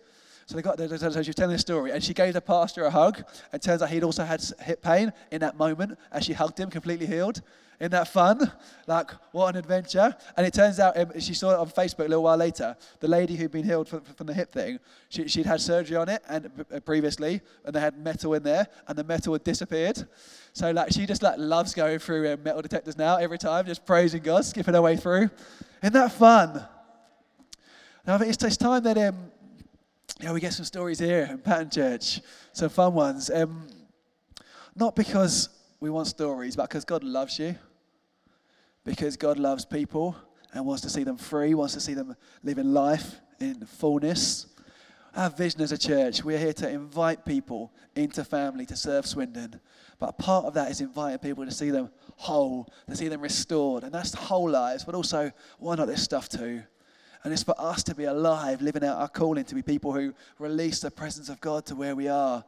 So 0.47 0.57
they 0.57 0.63
got 0.63 0.77
there, 0.77 0.89
so 0.99 1.11
she 1.23 1.29
was 1.29 1.37
telling 1.37 1.53
the 1.53 1.61
story, 1.61 1.93
and 1.93 2.03
she 2.03 2.13
gave 2.13 2.35
the 2.35 2.41
pastor 2.41 2.85
a 2.85 2.91
hug. 2.91 3.23
And 3.53 3.63
turns 3.63 3.83
out 3.83 3.91
he'd 3.91 4.03
also 4.03 4.25
had 4.25 4.43
hip 4.61 4.83
pain 4.83 5.13
in 5.31 5.41
that 5.43 5.57
moment 5.57 5.97
as 6.11 6.25
she 6.25 6.33
hugged 6.33 6.59
him, 6.59 6.71
completely 6.71 7.07
healed. 7.07 7.41
Isn't 7.81 7.93
that 7.93 8.09
fun? 8.09 8.53
Like, 8.87 9.11
what 9.33 9.55
an 9.55 9.57
adventure. 9.57 10.15
And 10.37 10.47
it 10.47 10.53
turns 10.53 10.79
out, 10.79 10.99
um, 10.99 11.19
she 11.19 11.33
saw 11.33 11.53
it 11.53 11.59
on 11.59 11.67
Facebook 11.71 12.01
a 12.01 12.09
little 12.09 12.25
while 12.25 12.37
later. 12.37 12.77
The 13.01 13.09
lady 13.09 13.37
who'd 13.37 13.51
been 13.51 13.65
healed 13.65 13.89
from, 13.89 14.03
the 14.27 14.35
hip 14.35 14.53
thing, 14.53 14.79
she, 15.09 15.23
would 15.23 15.47
had 15.47 15.63
surgery 15.63 15.97
on 15.97 16.11
it 16.11 16.23
and 16.29 16.51
uh, 16.71 16.81
previously, 16.81 17.41
and 17.65 17.75
they 17.75 17.81
had 17.81 17.97
metal 17.97 18.35
in 18.35 18.43
there, 18.43 18.67
and 18.87 18.99
the 18.99 19.05
metal 19.05 19.33
had 19.33 19.45
disappeared. 19.45 20.07
So, 20.53 20.71
like, 20.73 20.93
she 20.93 21.07
just 21.07 21.23
like 21.23 21.37
loves 21.39 21.73
going 21.73 22.01
through 22.01 22.31
um, 22.31 22.43
metal 22.43 22.61
detectors 22.61 22.99
now 22.99 23.17
every 23.17 23.39
time, 23.39 23.65
just 23.65 23.87
praising 23.87 24.23
God, 24.23 24.45
skipping 24.45 24.75
her 24.75 24.83
way 24.83 24.99
through. 24.99 25.31
Isn't 25.83 25.95
that 25.95 26.13
fun? 26.13 26.63
Now, 28.07 28.17
I 28.17 28.19
think 28.19 28.31
it's, 28.31 28.57
time 28.59 28.83
that 28.83 28.99
um, 28.99 29.17
yeah, 30.21 30.33
we 30.33 30.41
get 30.41 30.53
some 30.53 30.67
stories 30.67 30.99
here 30.99 31.29
in 31.31 31.39
Pattern 31.39 31.71
Church, 31.71 32.21
some 32.53 32.69
fun 32.69 32.93
ones. 32.93 33.31
Um, 33.31 33.69
not 34.77 34.95
because 34.95 35.49
we 35.81 35.89
want 35.89 36.09
stories, 36.09 36.57
but 36.57 36.69
because 36.69 36.85
God 36.85 37.03
loves 37.03 37.39
you, 37.39 37.57
because 38.85 39.17
God 39.17 39.39
loves 39.39 39.65
people 39.65 40.17
and 40.53 40.67
wants 40.67 40.83
to 40.83 40.91
see 40.91 41.05
them 41.05 41.17
free, 41.17 41.55
wants 41.55 41.75
to 41.75 41.81
see 41.81 41.95
them 41.95 42.17
living 42.43 42.73
life 42.73 43.21
in 43.39 43.65
fullness. 43.67 44.47
Our 45.15 45.31
vision 45.31 45.61
as 45.61 45.73
a 45.73 45.79
church, 45.79 46.23
we're 46.23 46.39
here 46.39 46.53
to 46.55 46.69
invite 46.69 47.25
people 47.25 47.73
into 47.97 48.25
family 48.25 48.65
to 48.67 48.77
serve 48.77 49.07
Swindon. 49.07 49.61
But 49.99 50.19
part 50.19 50.45
of 50.45 50.55
that 50.55 50.71
is 50.71 50.81
inviting 50.81 51.19
people 51.19 51.45
to 51.45 51.51
see 51.51 51.71
them 51.71 51.91
whole, 52.17 52.69
to 52.89 52.97
see 52.97 53.09
them 53.09 53.21
restored. 53.21 53.83
And 53.83 53.93
that's 53.93 54.15
whole 54.15 54.49
lives, 54.49 54.85
but 54.85 54.95
also, 54.95 55.33
why 55.59 55.75
not 55.75 55.89
this 55.89 56.03
stuff 56.03 56.29
too? 56.29 56.63
And 57.23 57.33
it's 57.33 57.43
for 57.43 57.55
us 57.59 57.83
to 57.85 57.95
be 57.95 58.05
alive, 58.05 58.63
living 58.63 58.85
out 58.85 58.99
our 58.99 59.09
calling, 59.09 59.45
to 59.45 59.55
be 59.55 59.63
people 59.63 59.93
who 59.93 60.15
release 60.39 60.81
the 60.81 60.91
presence 60.91 61.29
of 61.29 61.41
God 61.41 61.67
to 61.67 61.75
where 61.75 61.95
we 61.95 62.09
are. 62.09 62.45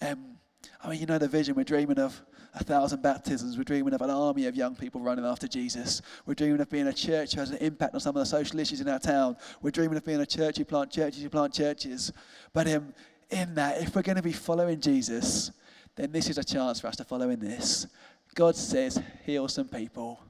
Um, 0.00 0.36
I 0.82 0.90
mean, 0.90 1.00
you 1.00 1.06
know 1.06 1.18
the 1.18 1.28
vision. 1.28 1.54
We're 1.54 1.64
dreaming 1.64 1.98
of 1.98 2.20
a 2.56 2.64
thousand 2.64 3.02
baptisms. 3.02 3.58
We're 3.58 3.64
dreaming 3.64 3.92
of 3.92 4.00
an 4.00 4.10
army 4.10 4.46
of 4.46 4.56
young 4.56 4.74
people 4.74 5.00
running 5.00 5.26
after 5.26 5.46
Jesus. 5.46 6.00
We're 6.24 6.34
dreaming 6.34 6.60
of 6.60 6.70
being 6.70 6.86
a 6.86 6.92
church 6.92 7.34
who 7.34 7.40
has 7.40 7.50
an 7.50 7.58
impact 7.58 7.94
on 7.94 8.00
some 8.00 8.16
of 8.16 8.20
the 8.20 8.26
social 8.26 8.58
issues 8.58 8.80
in 8.80 8.88
our 8.88 8.98
town. 8.98 9.36
We're 9.60 9.70
dreaming 9.70 9.98
of 9.98 10.04
being 10.04 10.20
a 10.20 10.26
church 10.26 10.56
who 10.56 10.64
plant 10.64 10.90
churches, 10.90 11.22
who 11.22 11.28
plant 11.28 11.52
churches. 11.52 12.12
But 12.54 12.66
um, 12.68 12.94
in 13.30 13.54
that, 13.56 13.82
if 13.82 13.94
we're 13.94 14.02
going 14.02 14.16
to 14.16 14.22
be 14.22 14.32
following 14.32 14.80
Jesus, 14.80 15.52
then 15.96 16.12
this 16.12 16.30
is 16.30 16.38
a 16.38 16.44
chance 16.44 16.80
for 16.80 16.86
us 16.86 16.96
to 16.96 17.04
follow 17.04 17.28
in 17.28 17.40
this. 17.40 17.86
God 18.34 18.56
says, 18.56 19.00
heal 19.26 19.48
some 19.48 19.68
people. 19.68 20.20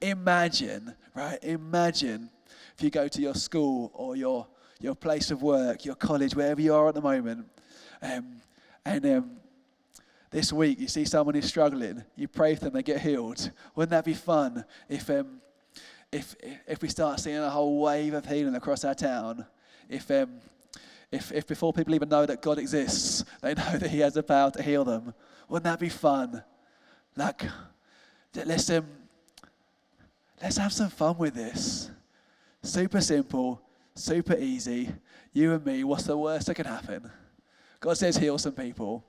Imagine, 0.00 0.94
right? 1.14 1.42
Imagine 1.42 2.30
if 2.76 2.82
you 2.82 2.90
go 2.90 3.08
to 3.08 3.20
your 3.20 3.34
school 3.34 3.90
or 3.92 4.14
your, 4.14 4.46
your 4.80 4.94
place 4.94 5.32
of 5.32 5.42
work, 5.42 5.84
your 5.84 5.96
college, 5.96 6.36
wherever 6.36 6.60
you 6.60 6.74
are 6.74 6.88
at 6.88 6.94
the 6.94 7.00
moment, 7.00 7.48
um, 8.02 8.36
and 8.84 9.06
um, 9.06 9.30
this 10.30 10.52
week 10.52 10.80
you 10.80 10.88
see 10.88 11.04
someone 11.04 11.34
who's 11.34 11.46
struggling, 11.46 12.04
you 12.16 12.28
pray 12.28 12.54
for 12.54 12.64
them, 12.64 12.74
they 12.74 12.82
get 12.82 13.00
healed. 13.00 13.50
Wouldn't 13.74 13.90
that 13.90 14.04
be 14.04 14.14
fun 14.14 14.64
if, 14.88 15.08
um, 15.10 15.40
if, 16.12 16.34
if 16.66 16.82
we 16.82 16.88
start 16.88 17.20
seeing 17.20 17.36
a 17.36 17.50
whole 17.50 17.80
wave 17.80 18.14
of 18.14 18.26
healing 18.26 18.54
across 18.54 18.84
our 18.84 18.94
town? 18.94 19.46
If, 19.88 20.10
um, 20.10 20.40
if, 21.12 21.32
if 21.32 21.46
before 21.46 21.72
people 21.72 21.94
even 21.94 22.08
know 22.08 22.26
that 22.26 22.42
God 22.42 22.58
exists, 22.58 23.24
they 23.40 23.54
know 23.54 23.78
that 23.78 23.90
He 23.90 24.00
has 24.00 24.14
the 24.14 24.22
power 24.22 24.50
to 24.50 24.62
heal 24.62 24.84
them. 24.84 25.14
Wouldn't 25.48 25.64
that 25.64 25.78
be 25.78 25.88
fun? 25.88 26.42
Like, 27.16 27.44
let's, 28.34 28.68
um, 28.70 28.86
let's 30.42 30.56
have 30.56 30.72
some 30.72 30.90
fun 30.90 31.16
with 31.18 31.34
this. 31.34 31.90
Super 32.62 33.00
simple, 33.00 33.62
super 33.94 34.34
easy. 34.36 34.90
You 35.32 35.54
and 35.54 35.64
me, 35.64 35.84
what's 35.84 36.04
the 36.04 36.16
worst 36.16 36.46
that 36.46 36.54
can 36.54 36.66
happen? 36.66 37.10
God 37.80 37.96
says 37.96 38.16
heal 38.16 38.38
some 38.38 38.52
people. 38.52 39.04